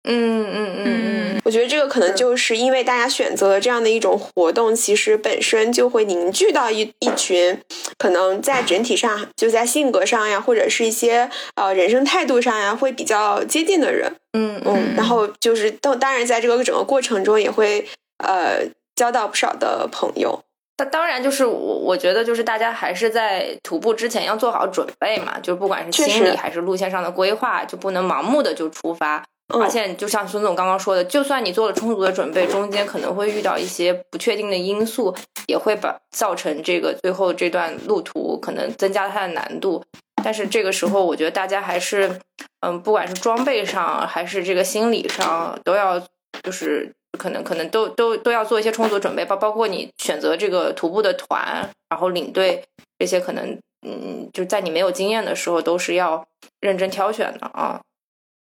[0.10, 7.62] 嗯嗯嗯嗯，我觉得这个可能就是因为大家选择了这样的一种活动，其实本身就会凝聚到一一群，
[7.98, 14.12] 可能在整体上就在性格上呀，或者是一些呃人生态度上呀，会比较接近的人。
[14.32, 17.86] 嗯嗯，然后就是当当然在这个整个过程中也会
[18.24, 18.62] 呃
[18.96, 20.42] 交到不少的朋友。
[20.80, 29.26] 那当然就是我我觉得就是大家还是在徒步之前要做好准备嘛，就不管是心理还是路线上的规划，就不能盲目的就出发。
[29.50, 35.16] 而且，就像孙总刚刚说的，就算你做了充足的准备，中间可能会遇到一些不确定的因素，
[35.48, 39.84] 也会把造成这个最后这段路途可能增加它的难度。
[40.22, 42.20] 但是这个时候，我觉得大家还是，
[42.60, 45.98] 嗯，不管是装备上还是这个心理上，都要
[46.44, 52.62] 就是可能可能都都都要做一些充足准备，包包括你选择这个徒步的团，然后领队
[53.00, 56.26] 这些，可能嗯，就在你没有经验的时候，都是要
[56.60, 57.80] 认真挑选的啊。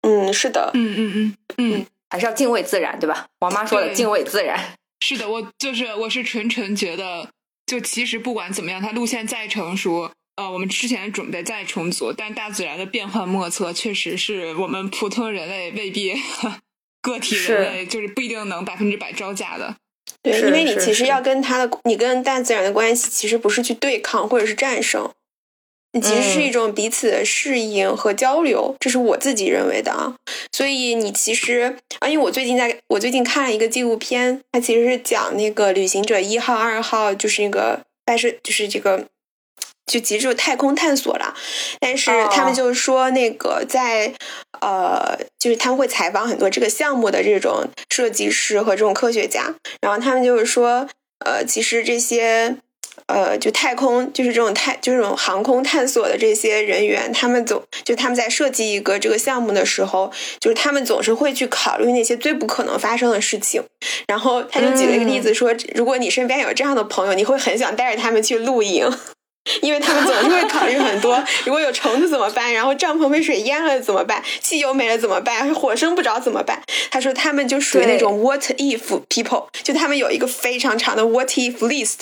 [0.06, 3.26] 嗯，是的，嗯嗯嗯嗯，还是要敬畏自然，对吧？
[3.40, 7.28] 王妈说的敬畏自然，是的，我就是我是纯纯觉得，
[7.66, 16.14] 就其实不管怎么样，它路线再成熟，呃，我们之前准备再充足，但大自然的变幻莫测，确实是我们普通人类未必
[17.02, 19.76] 个体人类就是不一定能百分之百招架的。
[20.22, 25.10] 对，因为你其实要跟它的，你跟大自然的关系，其实不是去对抗或者是战胜。
[26.02, 30.16] 其实是一种彼此的适应和交流，这是我自己认为的啊。
[30.52, 39.06] 所以你其实啊，因为我最近在我最近看了一个纪录片，它其实是讲那个旅行者一号、二号，就是那个拍摄就是这个
[39.86, 41.34] 就其实就太空探索了。
[41.80, 44.14] 但是他们就是说，那个在
[44.60, 50.88] 呃，就是他们会采访很多这个项目的这种设计师和这种科学家，然后他们就是说，
[51.26, 52.58] 呃，其实这些。
[53.08, 63.64] 呃，就太空就是这种太就是这种航空探索的这些人员，他们总就他们在设计一个这个项目的时候，就是他们总是会去考虑那些最不可能发生的事情。
[64.08, 68.92] 然后他就举了一个例子说，如果你身边有这样的朋友，你会很想带着他们去露营。
[69.62, 72.54] 因为他们总是会考虑很多，如果有虫子怎么办？
[72.54, 74.24] 然后帐篷被水淹了怎么办？
[74.42, 75.54] 汽油没了怎么办？
[75.54, 76.62] 火生不着怎么办？
[76.90, 82.00] 他说他们就属于那种 what if people，就他们有一个非常长的 what if list，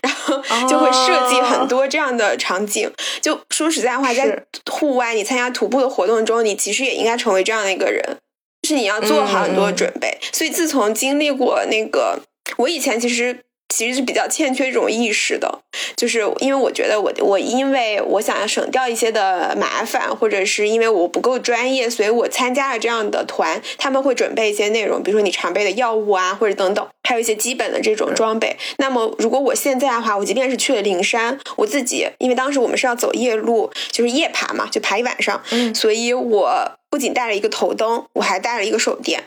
[0.00, 2.90] 然后就会设计很多这样的场景。
[3.20, 8.18] 就说实在话，在户外你参加徒步的活动中，你其实也应该成为这样的一个人，
[8.62, 10.18] 就是你要做好很多准备。
[10.32, 12.20] 所以自从经历过那个，
[12.58, 13.40] 我以前其实。
[13.68, 15.60] 其实是比较欠缺这种意识的，
[15.96, 28.56] 就是因为我觉得我我因为我想要省掉一些的麻烦，或者是因为我不够专业，所以我参加了这样的团，他们会准备一些内容，比如说你常备的药物啊，或者等等，还有一些基本的这种装备。
[28.78, 39.24] 那么如果我现在的话，我即便是去了灵山，我自己因为当时我们是要走夜路，就是夜爬嘛，就爬一晚上，嗯，所以我不仅带了一个头灯，我还带了一个手电。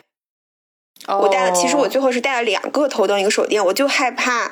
[1.08, 4.52] 我带了，其实我最后是带了两个头灯，一个手电，我就害怕，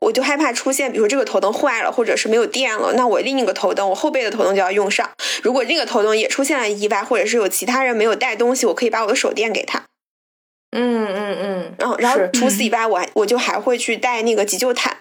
[0.00, 5.08] 我就害怕出现，比如说这个头灯坏了，或者是没有电了，那我另一个头灯，我后背的头灯就要用上。
[5.42, 9.84] 如果这个头灯也出现了意外，或者是有其他人没有带东西，我可以把我的手电给他。
[10.76, 11.74] 嗯嗯嗯。
[11.78, 14.98] 然后，然后除此以外，我还我就还会去带那个急救毯，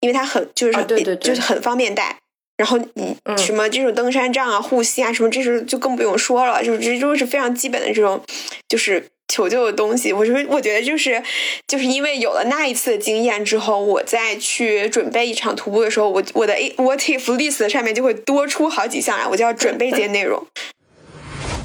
[0.00, 2.18] 因为它很就是对对，就是很方便带。
[2.56, 8.22] 然后你什么这种登山杖啊、护膝啊什么，这是就更不用说了，就是这都是非常基本的这种，
[8.68, 9.08] 就是。
[9.36, 11.22] 求救的东西，我是，我觉得就是，
[11.68, 20.46] 就是因为有了那一次的经验之后，我再去准备一场徒步的时候，我我的 What if list 上面就会多出好几项来，我就要准备这些内容。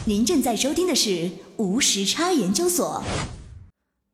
[0.06, 3.02] 您正在收听的是无时差研究所。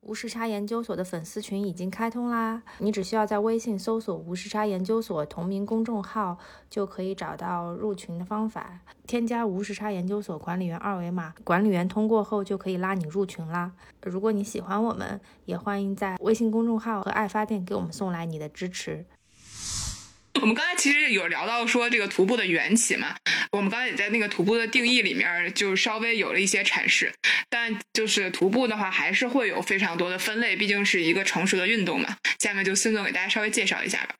[0.08, 2.62] 无时差研究所的粉丝群已经开通啦！
[2.78, 6.38] 你只需要在微信搜索“无时差研究所”同名公众号，
[6.70, 8.80] 就可以找到入群的方法。
[9.06, 13.70] 添加无时差研究所管理员二维码，管理员通过后就可以拉你入群啦。
[14.02, 19.04] 如果你喜欢我们，也欢迎在微信公众号和爱发电给我们送来你的支持。
[20.40, 23.16] 我们刚才其实有聊到说这个徒步的缘起嘛，
[23.50, 27.12] 我们刚才也在那个徒步的定义里面就稍微有了一些阐释，
[27.50, 32.16] 但就是徒步的话还是会有非常多的分类，毕竟是一个成熟的运动嘛。
[32.38, 34.14] 下面就孙总给大家稍微介绍一下吧。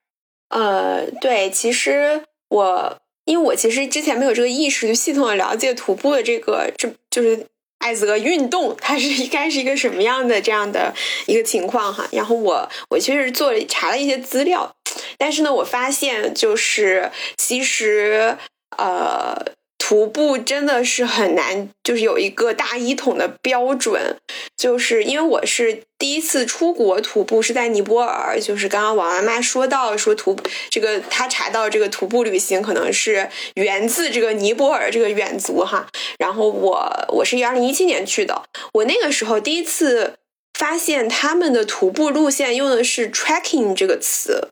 [0.48, 7.46] 呃，对，其实我因为我其实之前没有这个意识，就系统的了解徒步的这个，这就是
[7.78, 10.94] 艾泽运动，它是应该是一个什么样的这样的
[11.26, 12.08] 一个情况哈。
[12.10, 14.74] 然后我我其实做查了一些资料。
[15.18, 18.36] 但是呢，我发现就是其实
[18.76, 19.34] 呃，
[19.78, 24.16] 徒步真的是很难，就是有一个大一统的标准。
[24.56, 28.38] 就是因为我是第一次出国徒步，是在尼泊尔。
[28.40, 30.36] 就是刚刚王妈妈说到说徒
[30.68, 35.86] 这个，他查到这个徒步旅行可能是源自这个尼泊尔这个远足哈。
[36.18, 40.18] 然后我我是二零一七年去的，我那个时候第一次
[40.58, 44.48] 发现他们的徒步路线用的是 “tracking” 这个词。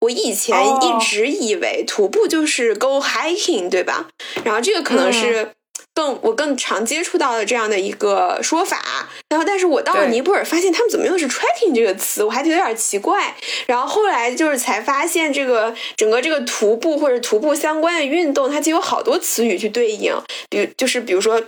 [0.00, 4.08] 我以前一直以为徒步就是 go hiking，对吧？
[4.44, 5.50] 然后这个可能是
[5.92, 9.10] 更我更常接触到的这样的一个说法。
[9.28, 13.36] 然后，但是我到了尼泊尔，发现他们怎么用的是 trekking 这个词，我还觉得有点奇怪。
[13.66, 20.14] 然后后来就是才发现，这个整个这个徒步或者徒步相关的运动，它其实有好多词语去对应，
[20.48, 21.42] 比如就是比如说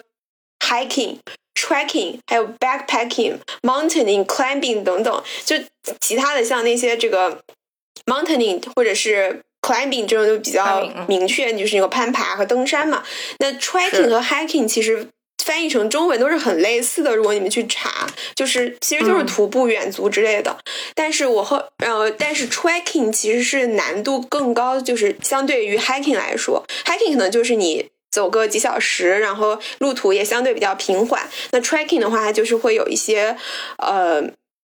[0.60, 1.16] hiking、
[1.54, 5.56] trekking，还有 backpacking、mountaining、climbing 等等，就
[6.00, 7.40] 其他的像那些这个。
[8.06, 13.04] Mountaining 或者是 climbing 这种就比较明确，就是那个攀爬和登山嘛。
[13.38, 15.06] 那 trekking 和 hiking 其实
[15.44, 17.14] 翻译成中文都是很类似的。
[17.14, 20.58] 如果你们去查，就是其实就是徒步远足之类的。
[20.94, 31.28] 但是我后呃，但是 trekking 其实是难度更高，就是相对于 hiking 来说，hiking 可能就是你走个几小时，然后路途也相对比较平缓。
[31.52, 33.36] 那 trekking 的话，它就是会有一些
[33.78, 34.22] 呃，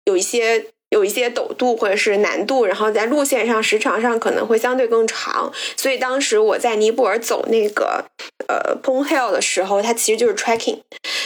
[0.07, 0.69] 有一些。
[0.91, 8.05] 有一些陡度或者是难度，然后在路线上时长上可能会相对更长，所以当时我在尼泊尔走那个
[8.47, 10.81] 呃 Pong Hill 的时候，它其实就是 trekking。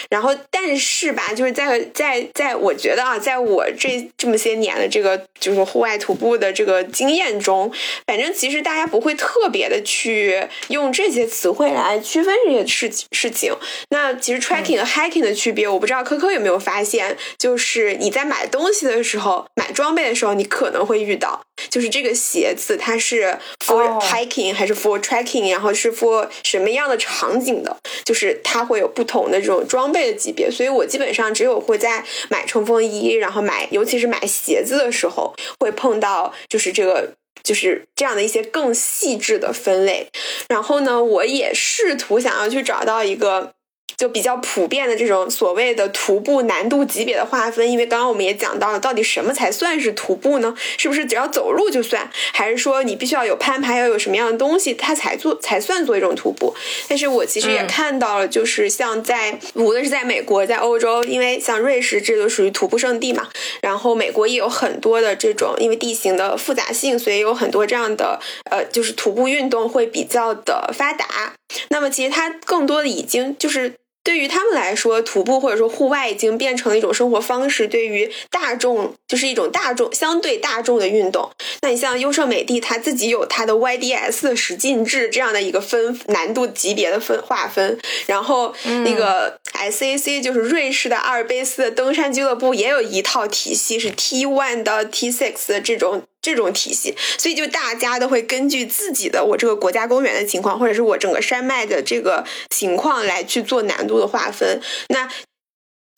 [0.09, 7.71] 然后但是吧，就是在在在我觉得啊，在我这这么些年的这个就是户外徒步的这个经验中，
[8.07, 13.55] 反正其实大家不会特别的去用这些词汇来区分这些事事情。
[13.91, 19.47] 那其实 trekking 和 hiking 的区别，我不知道科科有没有发现，就是你在买东西的时候。
[19.61, 21.39] 买装备的时候，你可能会遇到，
[21.69, 30.51] 就是这个鞋子它是 for hiking 还是 for trekking，然后是 for 什么样的场景的，就是它会有不同的这种装备的级别。
[30.51, 40.09] 所以我基本上只有会在买冲锋衣，然后买尤其是买鞋子的时候会碰到，就是这个就是这样的一些更细致的分类。
[40.49, 43.53] 然后呢，我也试图想要去找到一个。
[44.01, 50.55] 就比较普遍的这种所谓的徒步难度级别的划分，因为刚刚我们也讲到了，到底什么才算是徒步呢？
[50.79, 52.11] 是不是只要走路就算？
[52.33, 56.55] 还是说你必须要有攀爬，要有什么样的东西，它才做才算做一种徒步？
[56.89, 63.29] 但是我其实也看到了，就是像在无论是在美国，在欧洲，因为像瑞士这都属于徒步圣地嘛，
[63.61, 68.19] 然后美国也有很多的这种，因为地形的复杂性，所以有很多这样的
[68.51, 71.35] 呃，就是徒步运动会比较的发达。
[71.69, 73.75] 那么其实它更多的已经就是。
[74.11, 77.69] 对于他们来说，徒步或者说户外已经变成了一种生活方式。
[77.69, 81.31] 对于大众，就是一种大众相对大众的运动。
[81.61, 87.79] 那你像优胜美地，它自己有它的 YDS 的十进制这样的一个分难度级别的分划分。
[88.07, 88.53] 然后
[88.85, 96.03] 那个 SAC 就是瑞士的阿尔卑斯的登山俱乐部也有一套体系，是 T one 到 T6 的这种。
[96.23, 104.61] 这种体系，所以就大家都会根据自己的我这个国家公园的情况，或者是我整个山脉的这个情况来去做难度的划分。
[104.89, 105.09] 那。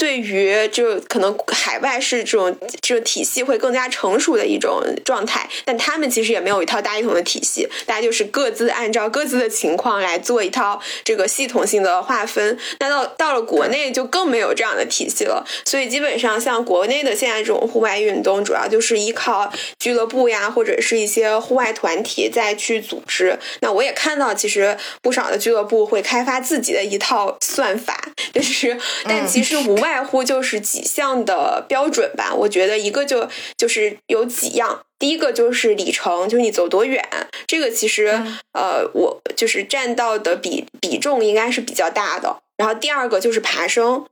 [0.02, 12.58] 对于就可能海外是这种这个体系会更加成熟的一种状态，但他们其实也没有一套大一统的体系，大家就是各自按照各自的情况来做一套这个系统性的划分。
[12.80, 23.38] 那到到了国内就更没有这样的体系了，所以基本上像国内的现在这种户外运动，主要就是依靠俱乐部呀，或者是一些户外团体再去组织。
[23.60, 27.96] 那我也看到，其实不少的俱乐部会开发自己的一套算法，
[28.34, 29.91] 就是但其实无外。
[29.92, 33.28] 在乎就是几项的标准吧，我觉得一个就
[33.58, 37.06] 就是有几样，第一个就是里程，就是你走多远，
[37.46, 38.06] 这个其实
[38.54, 42.38] 呃我就是占到的比比重应该是比较大的。
[42.56, 44.06] 然后第二个就是爬升，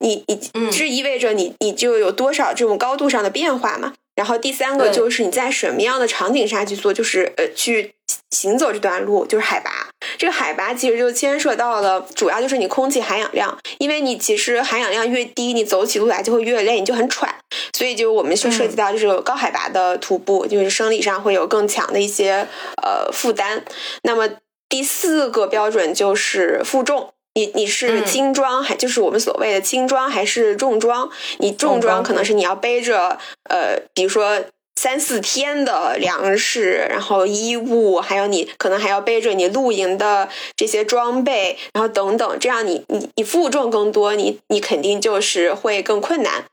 [0.00, 0.40] 你你
[0.72, 3.94] 这意味着你你就有多少这种高度上的变化嘛？
[4.16, 7.92] 然后第三个就是你在什么样的场景下去做，就是呃去
[8.30, 9.88] 行走这段路，就是海拔。
[10.18, 17.34] 这个海拔其实就牵涉到了，主要就是你空气含氧量，因为你其实含氧量越低，你走起路来就会越累，你就很喘。
[17.72, 22.46] 所以就我们就涉及到就是高海拔的徒步，就是生理上会有更强的一些
[22.82, 23.64] 呃负担。
[24.02, 24.28] 那么
[24.68, 27.12] 第四个标准就是负重。
[27.34, 31.10] 你你是轻装还就是我们所谓的轻装还是重装？
[31.36, 33.18] 你重装可能是你要背着
[33.50, 34.42] 呃，比如说
[34.76, 46.44] 三四天的粮食，然后衣物，还有你可能还要背着你露营的这些装备，然后等等，这样你你你负重更多，你你肯定就是会更困难。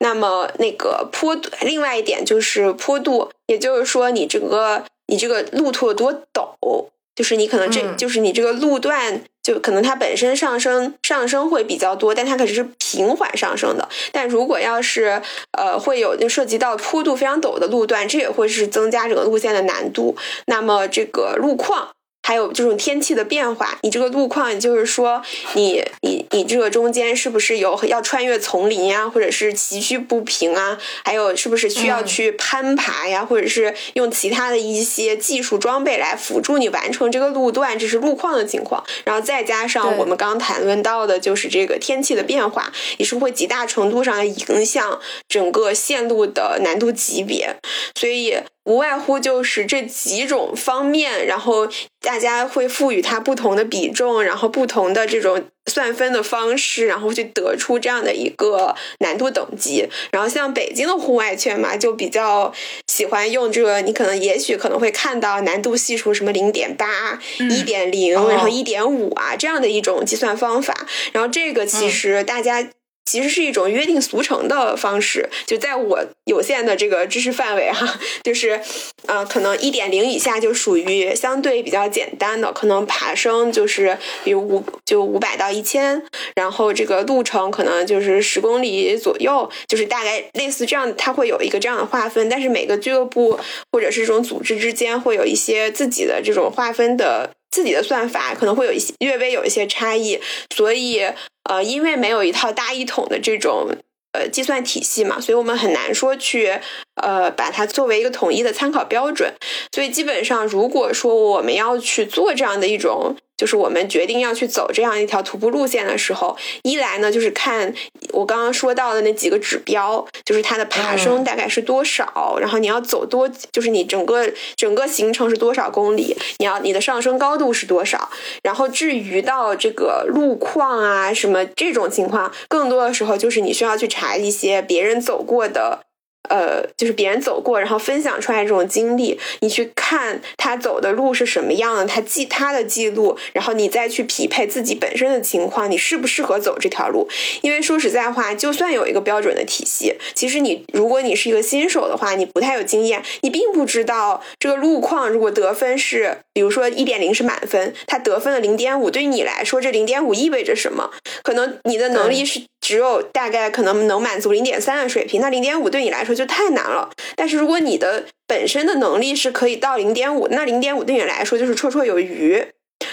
[0.00, 9.24] 那么那个坡度，另外一点就是坡度，也就是说你这个你这个路途有多陡，就是你可能这就是你这个路段。
[9.48, 13.88] 就可能它本身上升上升会比较多，但它可是是平缓上升的。
[14.12, 15.22] 但如果要是
[15.52, 20.14] 呃会有就涉及到坡度非常陡的路段，这也会是增加整个路线的难度。
[20.44, 21.88] 那么这个路况。
[22.28, 25.22] 还有这种天气的变化，你这个路况，就是说，
[25.54, 30.78] 你你你这个中间是不是有要穿越丛林呀，或者是崎岖不平啊？
[31.06, 37.78] 还有是不是需要去攀爬呀，或者是用其他的一些技术装备来辅助你完成这个路段？
[37.78, 38.84] 这是路况的情况。
[39.04, 47.56] 然后再加上我们刚谈论到的，就是这个天气的变化，也是会极大程度上影响整个线路的难度级别。
[47.98, 48.36] 所以。
[48.68, 51.66] 无外乎就是这几种方面，然后
[52.02, 59.88] 大家会赋予它不同的比重，然后不同的这种算分的方式，然后去得出这样的一个难度等级。
[60.12, 62.52] 然后像北京的户外圈嘛，就比较
[62.86, 70.86] 喜欢用这个，你可能也许可能会看到难度系数什么零点八、一点零，然后一点五啊这样的一种计算方法。
[71.12, 72.68] 然后这个其实大家。
[73.08, 78.60] 其实是一种约定俗成的方式，就在我有限的这个知识范围哈，就是，
[79.06, 86.02] 呃，可能一点零以下就属于相对比较简单的，可能爬升就是比如五就五百到一千，
[86.36, 93.40] 然后这个路程可能就是十公里左右，就是大概类似这样，它会有一个这样的划分，但是每个俱乐部
[93.72, 97.30] 或者是这种组织之间会有一些自己的这种划分的。
[97.50, 100.20] 自己的算法可能会有一些略微有一些差异，
[100.54, 101.00] 所以
[101.48, 103.70] 呃，因为没有一套大一统的这种
[104.12, 106.60] 呃计算体系嘛，所以我们很难说去
[106.94, 109.34] 呃把它作为一个统一的参考标准。
[109.72, 113.16] 所以基本上，如果说我们要去做这样的一种。
[113.38, 117.72] 就是我们决定要去走这样一条徒步路线的时候，一来呢就是看
[118.12, 128.10] 我刚刚说到的那几个指标，就是它的爬升大概是多少，然后你要走多，就是你整个整个行程是多少公里，你要你的上升高度是多少，
[128.42, 135.80] 然后至于到这个路况啊什么这种情况，更多的时候就是你需要去查一些别人走过的。
[136.28, 147.08] 呃，就是别人走过，然后分享出来这种经历，你去看他走的路是什么样的，他记他的记录，然后你再去匹配自己本身的情况，你适不适合走这条路？
[147.42, 160.90] 因为说实在话，就算有一个标准的体系，其实你如果你是一个新手的话，你不太有经验，你并不知道这个路况如果得分是，比如说一点零是满分，他得分了零点五，对于你来说这零点五意味着什么？
[161.22, 166.90] 可能你的能力是只有大概可能能满足零点三的水平，那零点五对你来说就太难了。
[167.16, 172.46] 但是如果你的本身的能力是可以到零点五，那零点五对你来说就是绰绰有余。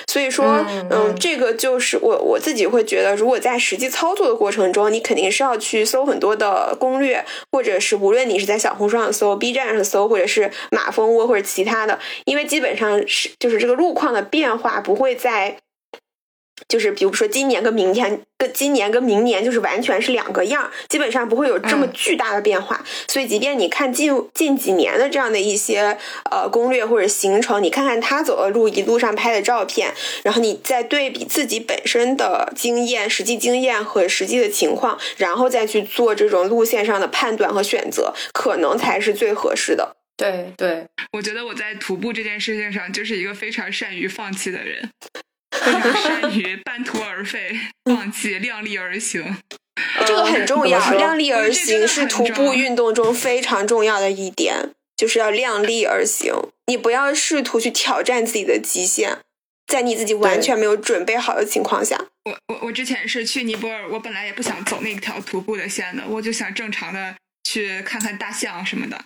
[0.07, 15.57] 所以说，嗯，这个就是我我自己会觉得，如果在实际操作的过程中，你肯定是要去搜很多的攻略，或者是无论你是在小红书上搜、B 站上搜，或者是马蜂窝或者其他的，因为基本上是就是这个路况的变化不会在。
[16.67, 22.83] 就是比如说今年跟明天，跟今年跟明年就是完全是两个样，基本上不会有这么巨大的变化。
[23.07, 25.97] 所以，即便你看近近几年的这样的一些
[26.31, 29.93] 呃攻略或者行程，你看看他走的路，一路上拍的照片，
[30.23, 39.95] 然后你再对比自己本身的经验、实际经验和实际的情况，然后再去做这种路线上的判断和选择，可能才是最合适的。
[40.17, 44.89] 对对，我觉得我在徒步这件事情上就是一个非常善于放弃的人。
[45.63, 49.37] 非常善于半途而废、放弃、量力而行，
[50.05, 50.79] 这个很重要。
[50.93, 56.33] 量力而行是徒步运动中非常重要的一点，就是要量力而行。
[56.67, 59.19] 你不要试图去挑战自己的极限，
[59.67, 62.05] 在你自己完全没有准备好的情况下。
[62.25, 68.99] 我我我之前是去尼泊尔，我本来也不想走那条徒步的线的，我就想正常的去看看大象什么的。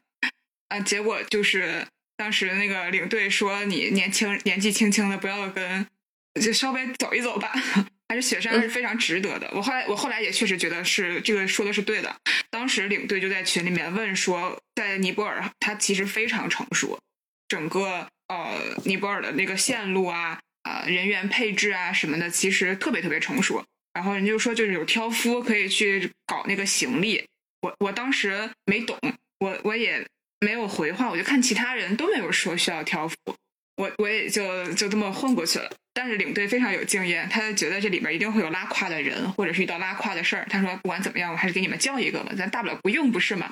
[0.70, 1.86] 啊，结果就是
[2.16, 5.86] 当时那个领队说，你年轻年纪轻轻的，不要跟。
[6.36, 7.52] 就稍微走一走吧，
[8.10, 9.50] 还是雪山是非常值得的。
[9.54, 12.16] 我后来我后来也确实觉得是这个说的是对的。
[12.50, 17.00] 当时领队就在群里面问说，在尼泊尔它其实非常成熟，
[17.48, 23.64] 整个呃尼泊尔的那个线路啊啊人员配置啊什么的，其实特别特别成熟。
[23.94, 27.26] 然后人就说就是有挑夫可以去搞那个行李。
[27.62, 28.98] 我我当时没懂，
[29.40, 30.08] 我我也
[30.40, 33.16] 没有回话，我就看其他人都没有说需要挑夫，
[33.80, 35.72] 我我也就就这么混过去了。
[35.94, 40.46] 但是领队非常有经验，他觉得这里边一定会有拉胯的人，或者是遇到拉胯的事儿。
[40.50, 43.50] 他说不管怎么样，我还是给你们叫一个吧，咱大不了不用，不是吗？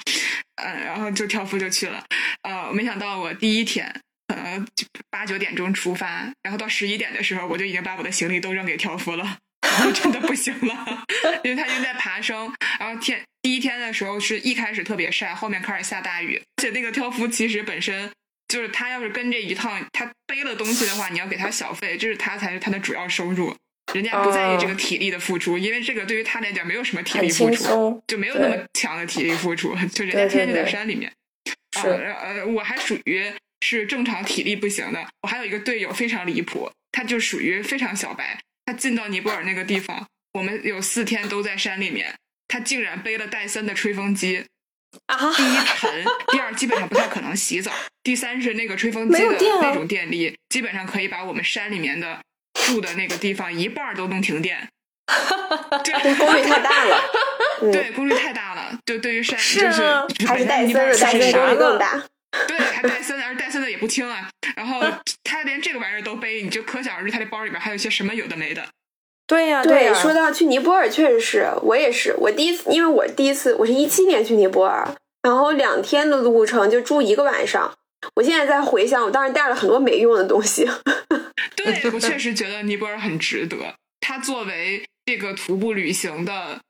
[0.62, 2.04] 嗯，然后就挑夫就去了。
[2.44, 3.90] 呃，没想到我第一天
[4.28, 4.66] 可能
[5.10, 9.38] 八九点钟出发，然后到十一点的时候，我就已经把我的行李都扔给挑夫了，
[9.86, 11.04] 我真的不行了，
[11.44, 12.54] 因为他已经在爬升。
[12.80, 18.12] 然后天第一天的时候是一开始特别晒，后面开始下大雨，而且那个挑夫其实本身。
[18.48, 23.56] 就是他要是跟这一趟他背了东西的话，你要给他小费，这是他才是他的主要收入。
[23.94, 29.74] 人家不在意这个体力的付出，因为这个对于他来讲没有什么体力付出，就没有那么强的体力付出。
[29.88, 31.12] 就人家天天就在山里面。
[31.80, 33.32] 是呃，我还属于
[33.62, 35.08] 是正常体力不行的。
[35.22, 38.38] 我还有一个队友非常离谱，他就属于非常小白。
[38.66, 42.14] 他进到尼泊尔那个地方，我们有四天都在山里面，
[42.48, 44.44] 他竟然背了戴森的吹风机。
[45.06, 45.34] 啊！
[45.36, 47.72] 第一沉，第二基本上不太可能洗澡，
[48.04, 52.20] 第三是那个吹风机的那种电力，基本上可以把我们山里面的
[52.66, 54.68] 住的那个地方一半都能停电。
[55.84, 57.02] 对，功率太大了。
[57.72, 58.78] 对，功率太大了。
[58.86, 62.04] 就对于山，就是还是戴森的，戴森功率更大。
[62.48, 64.30] 对，还戴森，而戴森的也不轻啊。
[64.56, 64.82] 然后
[65.24, 68.68] 他连这个玩意儿都背，你就可想而知他的包里边还有一些什么有的没的。
[69.28, 74.88] 对呀，对，说到去尼泊尔，确实是我也是，我第一次，因为我第一次，我是一七年去尼泊尔，
[75.22, 77.78] 然后两天的路程就住一个晚上。
[78.16, 80.66] 我现在在回想，我当时带了很多没用的东西。
[81.58, 83.58] 对我确实觉得尼泊尔很值得，
[84.00, 86.62] 它作为这个徒步旅行的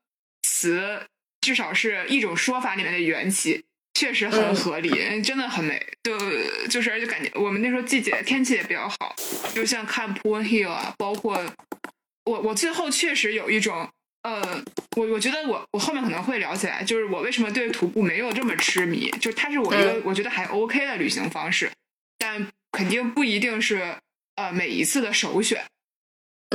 [0.42, 1.02] 词，
[1.42, 5.86] 至少是一种说法里面的缘起，确实很合理，真的很美。
[6.02, 6.18] 就
[6.68, 9.16] 就是而且感觉我们那时候季节天气也比较好，
[9.54, 11.40] 就像看 Pool Hill 啊，包括。
[12.28, 13.90] 我我最后确实有一种，
[14.24, 14.64] 呃，
[14.98, 21.72] 我我觉得我我后面可能会聊起来，就是我为什么对徒步没有这么痴迷，就它是我一个我觉得还 OK 的旅行方式，
[22.18, 23.96] 但肯定不一定是
[24.36, 25.64] 呃每一次的首选。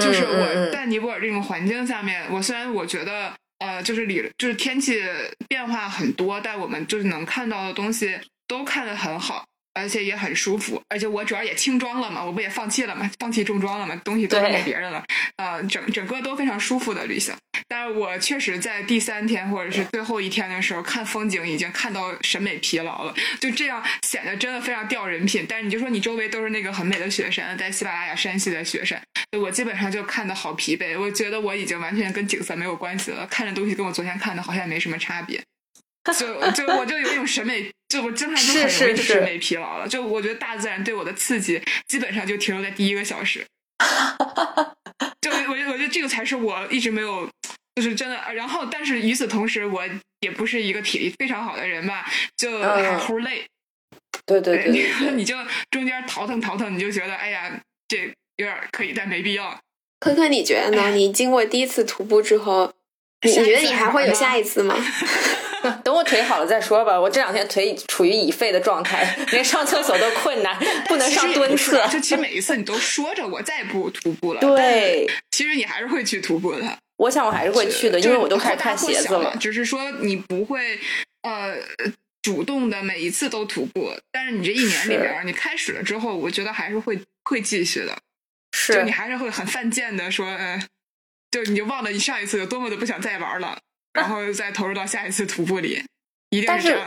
[0.00, 5.02] 就是我在尼泊尔这种环境下面，我虽然我觉得呃就是里就是天气
[5.48, 9.44] 变化很多，但我们就是能看到的东西都看得很好。
[9.74, 15.02] 而且也很舒服，而且我主要也轻装了嘛，我不也放弃了嘛，放弃重装了嘛，东西都给别人了，
[15.36, 17.34] 呃，整整个都非常舒服的旅行。
[17.68, 25.46] 但是我确实在第三天或者是最后一天的时候看风景，已经看到审美疲劳了，就这样显得真的非常掉人品。
[25.48, 29.00] 但是你就说你周围都是那个很美的雪山，在喜马拉雅山系的雪山，
[29.40, 35.42] 我基本上就看的好疲惫，我觉得我已经完全跟景色没有关系了，看着东西跟我昨天看的好像没什么差别。
[36.18, 39.86] 就就我就有一种审美，就我经常就很容易就审美疲劳了。
[39.86, 43.46] 就我觉得大自然对我的刺激，基本上就停留在第一个小时。
[45.20, 47.28] 就我觉得，我觉得这个才是我一直没有，
[47.76, 48.16] 就是真的。
[48.34, 49.82] 然后，但是与此同时，我
[50.20, 52.04] 也不是一个体力非常好的人吧，
[52.36, 53.46] 就齁累。
[54.26, 55.36] 对对对， 你就
[55.70, 57.98] 中间淘腾淘腾，你就觉得哎呀，这
[58.36, 59.60] 有点可以，但没必要。
[60.00, 60.90] 科科，你觉得呢？
[60.90, 62.72] 你经过第一次徒步之后，
[63.22, 64.76] 你觉得你还会有下一次吗？
[65.84, 66.98] 等我腿好了再说吧。
[66.98, 70.58] 我这两天腿处于已废的状态，连上厕所都困难，
[70.88, 71.86] 不能上蹲厕。
[71.88, 76.78] 就其实每一次你都说着我再不徒步了，对，其实你还是会去徒步的。
[76.96, 79.36] 我想我还是会去的，因为我都开始看鞋子了。
[79.40, 80.78] 只是说你不会
[81.22, 81.56] 呃
[82.22, 87.96] 主动的每一次都徒步，但是你这一年里边，你开始了之后，我觉得还是会会继续的。
[88.56, 90.62] 是，就你还是会很犯贱的说，嗯，
[91.30, 93.58] 就你就忘了你上一次有多么的不想再玩了。
[93.94, 95.82] 然后再投入到下一次徒步里，
[96.30, 96.78] 一定是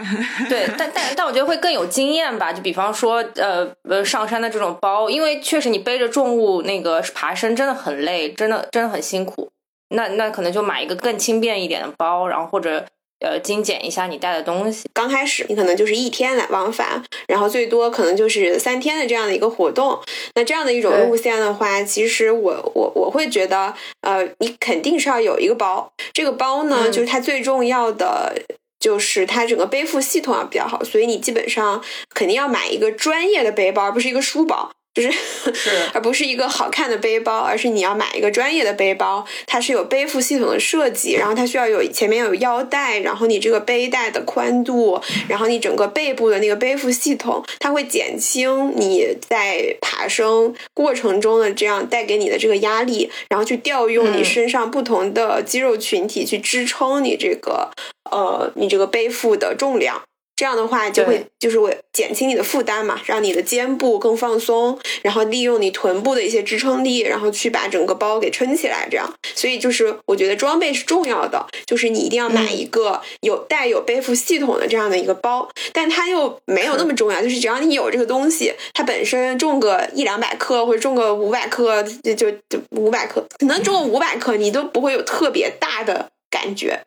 [0.49, 2.51] 对，但但但我觉得会更有经验吧。
[2.51, 9.51] 就比方说，呃呃，上山的这种包，因为确实你背着重物那个爬升真的很累，真的真的很辛苦。
[9.89, 12.85] 那那可能就买一个更轻便一点的包，然后或者。
[13.25, 14.87] 呃，精简一下你带的东西。
[14.93, 19.99] 刚开始你可能就是一天来往返，然后最多可能就是三天的这样的一个活动。
[20.35, 25.91] 那这样的一种路线的话，其实我我我会觉得，呃，你肯定是要有一个包。
[26.13, 28.39] 这个包呢，就是它最重要的
[28.79, 31.83] 就是它整个背负系统要比较好，所以你基本上
[32.13, 34.71] 肯定要买一个专业的背包，而不是一个书包。
[34.95, 35.11] 就是，
[35.93, 44.97] 而不是一个好看的背包，而是你要买一个专业的背包，它是有背负系统的设计，然后它需要有前面有腰带，然后你这个背带的宽度，
[45.27, 57.69] 然后你整个背部的那个背负系统，它会减轻你在爬升过程中的这样带给你的这个压力，然后去调用你身上不同的肌肉群体去支撑你这个
[58.09, 60.01] 呃你这个背负的重量。
[60.35, 68.87] 这样的话就会就是我减轻你的负担嘛，让你的肩部更放松，然后利用你臀部的一些支撑力，然后去把整个包给撑起来。
[68.91, 86.81] 这样，所以就是我觉得装备是重要的，就是你一定要买一个有带有背负系统的这样的一个包，但它又没有那么重要，就是只要你有这个东西，它本身重个一两百克或者重个五百克，就就就五百克，可能重个五百克，你都不会有特别大的感觉。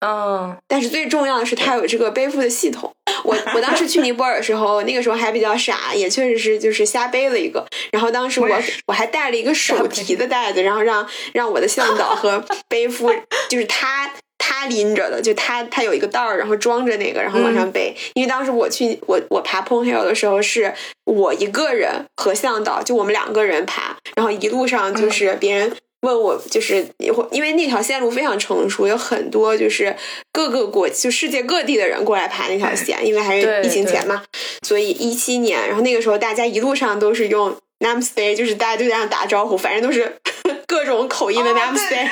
[0.00, 2.92] 嗯，但是最重要的是它有这个背负的系统。
[3.24, 7.66] 我我当时去尼泊尔的时候，那个时候还比较傻，也确实是就是瞎背了一个。
[7.90, 8.48] 然后当时我
[8.86, 13.10] 我还带了一个手提的袋子，然后让让我的向导和背夫，
[13.48, 17.96] 就是他他拎着的，就他他有一个袋儿，然后装着那个，然后往上背。
[18.14, 20.74] 因为当时我去我我爬 p o n Hill 的时候，是
[21.04, 25.74] 我一个人和向导，就我们两个人爬，然后一路上就是别人。
[26.02, 29.96] 问我就是因为那条线路非常成熟，有很多就是
[30.32, 34.22] 各个国就世界各地的人过来爬那条线，因为还是疫情前嘛，
[34.62, 40.16] 所以一七年，然后那个时候大家一路上都是用 Namaste，就是大家就这样打招呼，反正都是
[40.68, 42.08] 各种口音的 Namaste。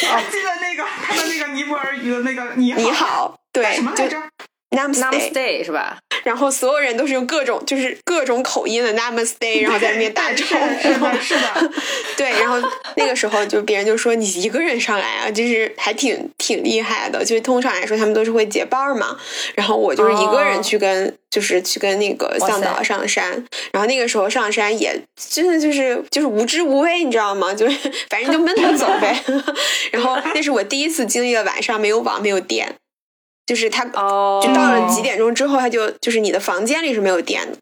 [0.00, 4.16] 我记得那个他的那个尼泊尔语的那个你好，你好，对，什么来着
[4.70, 5.98] ？Namaste 是吧？
[6.24, 11.18] 然后所有人都是用各种就是各种口音的 Namaste， 然后在那边打招呼。
[11.22, 11.70] 是的，
[12.18, 12.30] 对。
[12.32, 12.56] 然后
[12.96, 17.24] 那个时候就别人就说你一个人上来啊， 就是还挺挺厉害的。
[17.24, 19.16] 就是通常来说他们都是会结伴嘛，
[19.54, 23.32] 然后我就是一个人去跟就是去跟那个向导上山。
[23.72, 27.54] 然后那个时候上山也真的就是就是无知无畏，你知道吗？
[27.54, 29.18] 就是反正就闷头走呗。
[29.92, 32.74] 然后那是我第一次经历了晚上没有网没有电。
[33.48, 37.56] 就是它，就到了几点钟之后，它就就是你的房间里是没有电的。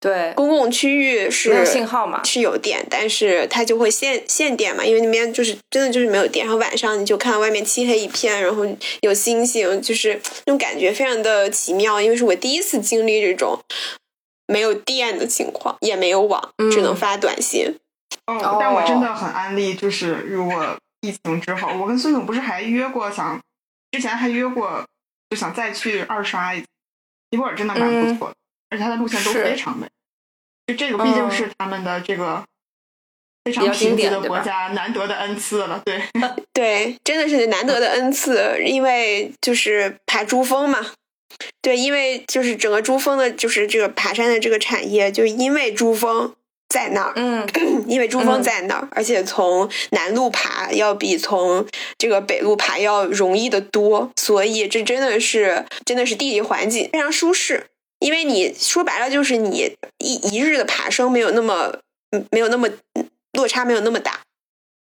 [0.00, 6.46] 对，公共区域是没有信号嘛，是有电，但是它就会限限电嘛，因为那边就是真的就是没有电。
[6.46, 8.64] 然后晚上你就看到外面漆黑一片，然后
[9.02, 12.00] 有星星，就是那种感觉非常的奇妙。
[12.00, 13.60] 因为是我第一次经历这种
[14.46, 17.76] 没有电的情况，也没有网，只能发短信。
[18.26, 20.64] 哦，但我真的很安利，就是如果
[21.02, 23.38] 疫情之后，我跟孙总不是还约过想。
[23.90, 24.84] 之前还约过，
[25.30, 26.66] 就想再去二刷一次。
[27.30, 28.34] 尼泊尔真的蛮不错的，
[28.70, 29.86] 而且它的路线都非常美。
[30.66, 32.44] 就这个毕竟是他们的这个
[33.44, 35.82] 非常贫瘠的国家难得的恩赐了。
[35.84, 36.02] 对
[36.52, 40.92] 对，真的是难得的恩赐，因为就是爬珠峰嘛。
[41.62, 46.34] 对，因为就是整个珠峰的，就是这个爬山的这个产业，就因为珠峰。
[46.68, 47.46] 在那儿，嗯，
[47.88, 51.66] 因为珠峰在那儿，而且从南路爬要比从
[51.96, 57.66] 这个北路爬要容易的多，所以这真的是真的是地理环境非常舒适。
[58.00, 61.74] 因为你说白了就是你一一日的爬升没有那么
[62.30, 62.68] 没有那么
[63.32, 64.20] 落差没有那么大，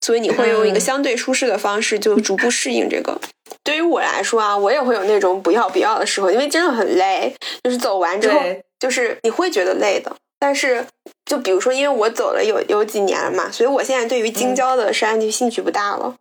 [0.01, 3.19] 所以你会用一个相对舒适的方式就逐步适应这个。
[3.63, 8.39] 对于我来说啊，我也会有那种不要不要的时候，因为真的很累，就是走完之后，
[8.79, 10.15] 就是你会觉得累的。
[10.39, 10.85] 但是，
[11.25, 16.15] 就比如说，因为我走了有有几年了嘛，所以我现在对于京郊的山就兴趣不大了。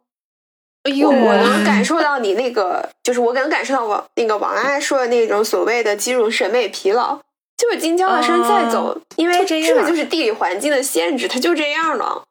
[0.85, 7.19] 哎呦，我能感受到你那个，就是我能感受到王那个王安说的那种所谓的进入审美疲劳，
[7.57, 12.25] 就是京郊的山再走，因为这个就是地理环境的限制，它就这样了。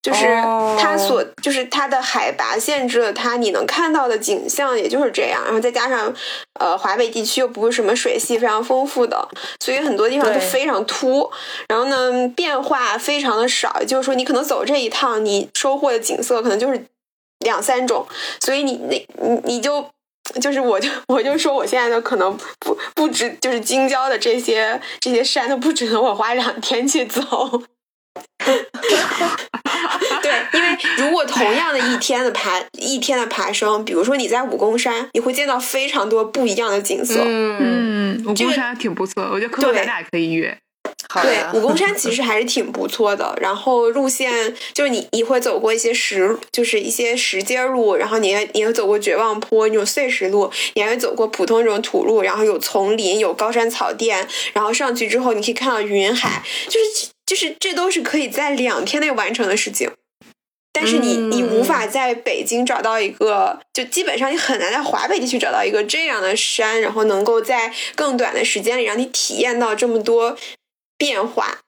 [0.00, 0.24] 就是
[0.78, 5.42] 它所，就是它的海拔限制了它你能看到的景象，也就是这样。
[5.44, 6.14] 然后再加上，
[6.60, 9.28] 呃，华北地区又不是什么水系非常丰富的，
[9.60, 11.28] 所以很多地方就非常秃。
[11.68, 16.80] 然后呢，变化非常的少，就是说你可能走这一趟，你收获的景色可能就是
[17.40, 18.06] 两三种。
[18.40, 19.84] 所以你那，你你就，
[20.40, 27.62] 就是我就我就说，我现在的可能不不值，就是京郊的这些这些山都不值得我花两天去走。
[30.22, 37.20] 对，因为如果同样的一天的爬一天的爬升，比如说你在武功山，你会见到非常多不一样的景色。
[37.24, 40.56] 嗯，武功山挺不错，我觉得可能咱俩可以约。
[41.22, 43.34] 对，武功山其实还是挺不错的。
[43.40, 59.92] 然后路线就是你你会走过一些石，就是一些石阶路，然后你也你会走过绝望坡那种碎石路，你还会走过普通这种土路，然后有丛林，有高山草甸，然后上去之后你可以看到云海，就是就是这都是可以在两天内完成的事情。
[60.72, 70.38] 但是你你无法在北京找到一个，就基本上你很难在华北地区找到一个这样的山，然后能够在更短的时间里让你体验到这么多。
[71.00, 71.60] 变化，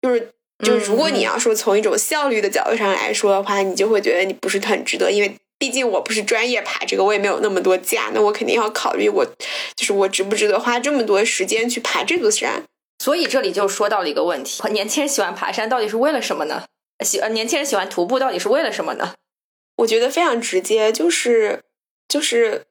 [0.00, 0.32] 就是
[0.64, 9.26] 就是，如果你要说从一种效率的角度上来说的话，你就会觉得你不是很值得，因为毕竟我不是专业爬这个，我也没有那么多假，那我肯定要考虑我
[9.76, 12.64] 就是我值不值得花这么多时间去爬这座山。
[13.02, 16.62] 所以这里就说到了一个问题：年轻人喜欢爬山到底是为了什么呢？
[17.04, 19.14] 喜呃，年轻人喜欢徒步到底是为了什么呢？
[19.78, 21.62] 我觉得非常直接，就是
[22.06, 22.64] 就是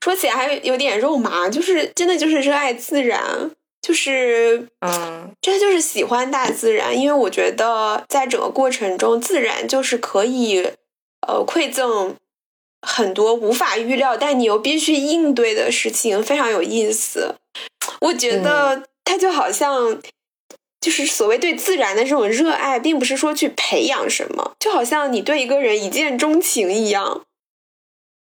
[0.00, 3.50] 说起来还有点肉麻，就是真的就是热爱自然。
[3.82, 10.60] 就是，嗯，真的就是喜欢大自然，因为我觉得在整个过程中，自然就是可以，
[11.26, 12.14] 呃，馈赠
[12.86, 17.34] 很多无法预料但你又必须应对的事情，非常有意思。
[18.02, 20.00] 我觉得它就好像，
[20.80, 27.22] 就是所谓对自然的这种热爱，并不是说去培养什么，就好像你对一个人一见钟情一样。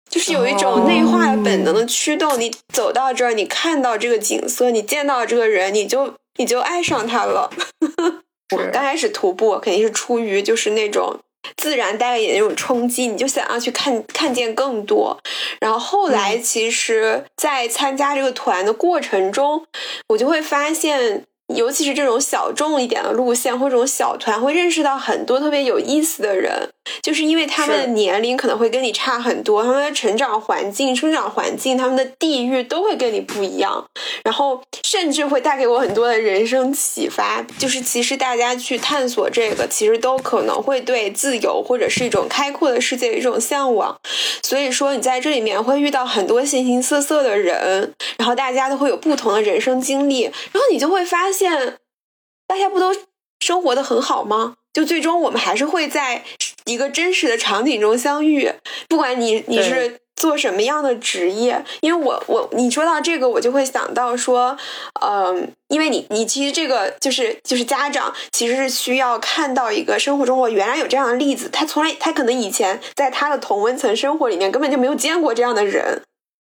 [0.10, 7.52] 就是有一种内化的本能的驱动，你走到这儿，你看到这个景色，你见到这个人，你就你就爱上他了。
[8.58, 11.20] 我刚开始徒步肯定是出于就是那种
[11.58, 15.20] 自然带给你那种冲击，你就想要去看看见更多。
[15.60, 19.66] 然后后来其实，在参加这个团的过程中，
[20.08, 21.26] 我就会发现。
[21.56, 26.70] 尤其是这种小众一点的路线或这种小团，会认识到很多特别有意思的人，
[27.02, 33.86] 就是因为他们的年龄可能会跟你差很多，他们的成长环境、生长环境、他们的地域都会跟你不一样，
[34.24, 37.46] 然后甚至会带给我很多的人生启发。
[37.58, 43.98] 就是其实大家去探索这个，其实都可能会对自由或者是一种开阔的世界有一种向往。
[44.44, 51.78] 所以说，你在这里面会遇到很多形形色色的人，然后大家都会有不同的人生经历，然后你就会发现。
[52.48, 52.88] 大家不都
[53.40, 54.56] 生活的很好吗？
[54.74, 56.24] 就最终我们还是会在
[56.66, 58.52] 一个真实的场景中相遇。
[58.88, 64.58] 不管你你是做什么样的职业，因为我我你说到这个，我就会想到说，
[65.02, 76.02] 嗯，因为你你其实这个就是就是家长其实是需要看到一个生活中我原来有这样的例子，他从来他可能以前在他的同温层生活里面根本就没有见过这样的人。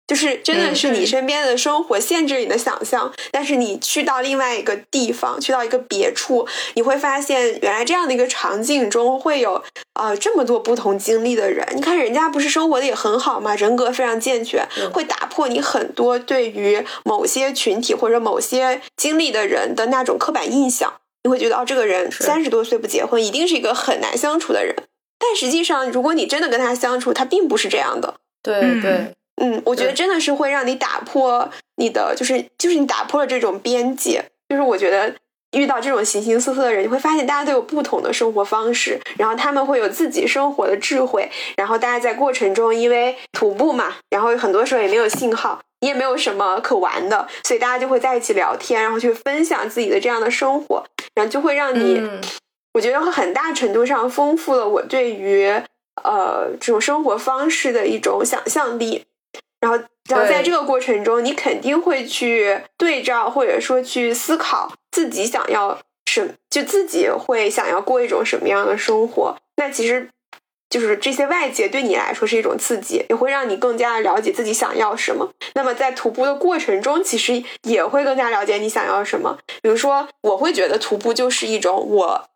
[0.05, 9.63] 就是真的是你身边的生活限制你的想象，但是你去到另外一个地方，去到一个别处，你会发现原来这样的一个场景中会有
[9.93, 11.65] 啊这么多不同经历的人。
[11.75, 13.55] 你看人家不是生活的也很好吗？
[13.55, 20.93] 人格非常健全，会打破你很多对于某些群体或者某些经历的人的那种刻板印象。
[21.23, 24.75] 你会觉得哦，这个人三十多岁不结婚，一定是一个很难相处的人。
[25.17, 28.15] 但实际上，如果你真的跟他相处，他并不是这样的。
[28.43, 29.13] 对对。
[29.41, 34.23] 嗯，我觉得真的是会让你打破你的，就是就是你打破了这种边界。
[34.49, 35.15] 就是我觉得
[35.51, 50.85] 遇到这种形形色色的人，你会发现大家都有不同的生活方式，然后他们会有自己生活的智慧，然后大家在过程中因为徒步嘛，然后很多时候也没有信号，你也没有什么可玩的，所以大家就会在一起聊天，然后去分享自己的这样的生活，
[51.15, 52.01] 然后就会让你，
[52.73, 55.47] 我觉得会很大程度上丰富了我对于
[56.03, 59.05] 呃这种生活方式的一种想象力。
[59.64, 59.77] 然后，
[60.10, 69.38] 然后在这个过程中，你肯定会去对照，或者说去思考自己想要什，就自己会想要过一种什么样的生活。
[69.56, 70.10] 那其实，
[70.69, 75.31] 就是这些外界对你来说是一种刺激，也会让你更加了解自己想要什么。
[75.53, 79.38] 那么在徒步的过程中，其实也会更加了解你想要什么。
[79.61, 82.30] 比如说，我会觉得徒步就是一种我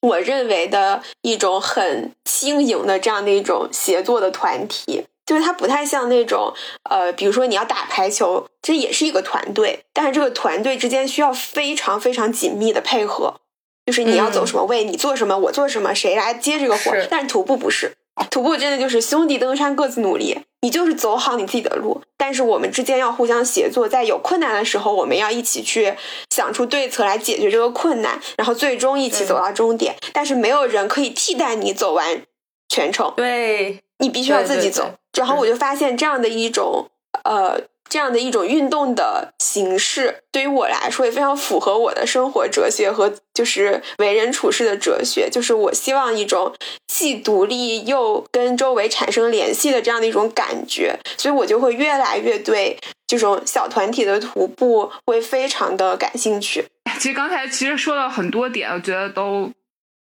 [0.00, 5.06] 我认为的一种很轻盈的这样的一种协作的团体。
[5.26, 6.52] 就是它不太像那种，
[6.90, 13.40] 呃，比如说你要打排球，这也是一个团队，但是这个团队之间需要非常非常紧密的配合，
[13.86, 16.92] 就是你要走什么位，你做什么，我做什么，谁来接这个活。
[17.10, 17.96] 但是徒步不是，
[18.30, 25.94] 徒步真的就是兄弟登山各自努力，你就是走好你自己的路，但是我们之间要互相协作，在有困难的时候，我们要一起去
[26.28, 29.96] 想出对策来解决这个困难，然后最终一起走到终点。
[30.12, 32.22] 但是没有人可以替代你走完
[32.68, 34.92] 全程，对你必须要自己走。
[35.14, 36.88] 然后我就发现这样的一种
[37.24, 45.28] 呃，这样的一种运动的形式，对于我来说也非常符合我的生活哲学和就是为人处事的哲学。
[45.30, 46.52] 就是我希望一种
[46.88, 52.76] 既独立又跟周围产生联系的这样的一种感觉，所以我就会越来越对
[53.06, 56.66] 这种小团体的徒步会非常的感兴趣。
[56.98, 59.50] 其实刚才其实说了很多点，我觉得都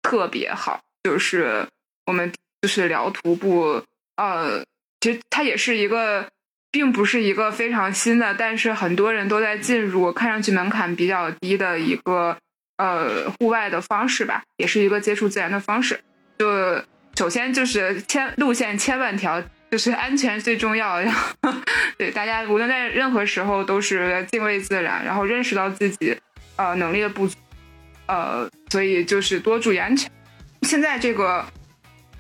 [0.03, 0.79] 特别好。
[1.03, 1.67] 就是
[2.07, 3.83] 我们就是聊徒步，
[4.17, 4.63] 呃。
[5.03, 6.29] 其实它也是一个，
[6.71, 12.39] 并不是一个非常新的，但是很多人都在进入，看上去门槛比较低的一个
[12.77, 15.99] 呃户外的方式吧，也是一个接触自然的方式。
[16.39, 16.81] 就
[17.17, 19.43] 首先就是千路线千万条，
[19.73, 21.01] 就是安全最重要。
[21.01, 21.11] 然
[21.43, 21.53] 后
[21.99, 26.17] 对大家无论在任何时候都是敬畏自然，然后认识到自己
[26.55, 27.37] 呃能力的不足，
[28.07, 30.09] 呃，所以就是多注意安全。
[30.63, 31.45] 现在这个。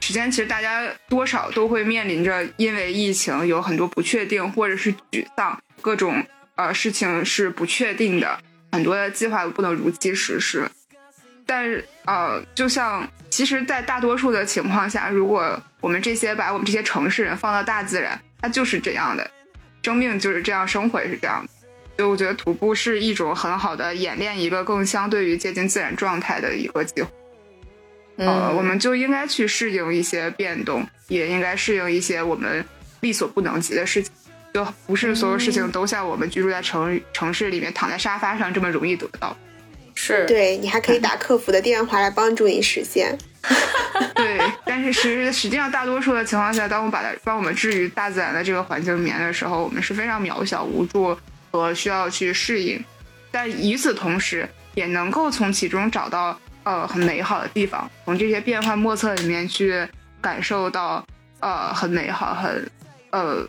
[0.02, 6.20] 时间其实大家多少都会面临着，因为疫情有很多不确定，或者是沮丧，各种
[6.56, 8.36] 呃事情是不确定的，
[8.72, 10.68] 很多的计划不能如期实施。
[11.46, 19.30] 但呃，就像其实，在大多数的情况下，如果我们这些把我们这些城市人放到大自然，它就是这样的，
[19.84, 21.46] 生命就是这样，生活也是这样。
[21.96, 27.08] 所以我觉得徒步是一种很好的演练一个更相对于接近自然状态的一个机会。
[28.16, 32.64] 呃，我们就应该去适应一些变动，也应该适应一些我们
[33.00, 34.12] 力所不能及的事情。
[34.52, 39.34] 就不是所有事情都像我们居住在城城市里面，躺在沙发上这么容易得到。
[39.94, 43.16] 是，对你还可以打客服的电话来帮助你实现。
[44.14, 51.16] 对，但是实实际上大多数的情况下，当我们把它帮我们置于大自然的这个环境里面的时候，我们是非常渺小、无助
[51.50, 52.84] 和需要去适应。
[53.30, 56.38] 但与此同时，也能够从其中找到。
[56.64, 59.86] 呃，很美好的地方，从这些变幻莫测里面去
[60.20, 61.04] 感受到，
[61.40, 62.70] 呃，很美好，很，
[63.10, 63.46] 呃，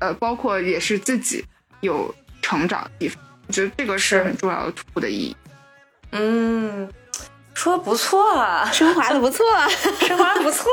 [0.00, 1.44] 呃，包括也是自己
[1.80, 2.12] 有
[2.42, 5.36] 成长的地方，我觉得这个是很重要的徒步的意义。
[6.10, 6.88] 嗯，
[7.54, 8.34] 说的不错，
[8.72, 9.44] 升华的不错，
[10.00, 10.68] 升华的不错，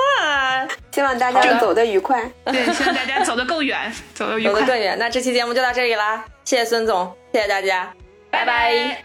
[0.92, 2.32] 希望大家走得愉快。
[2.46, 4.98] 对， 希望大家走得更远，走得走得更远。
[4.98, 7.94] 那这期节目就到这里啦，谢谢孙总，谢谢大家，
[8.32, 9.04] 拜拜。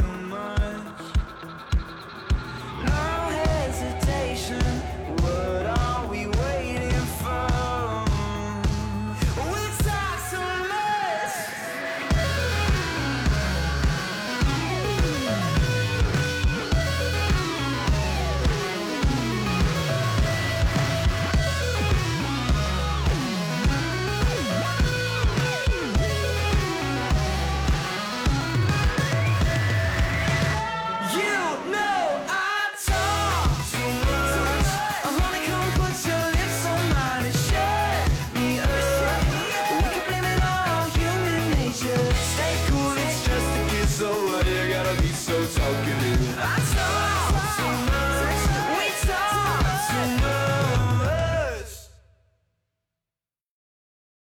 [0.00, 0.21] in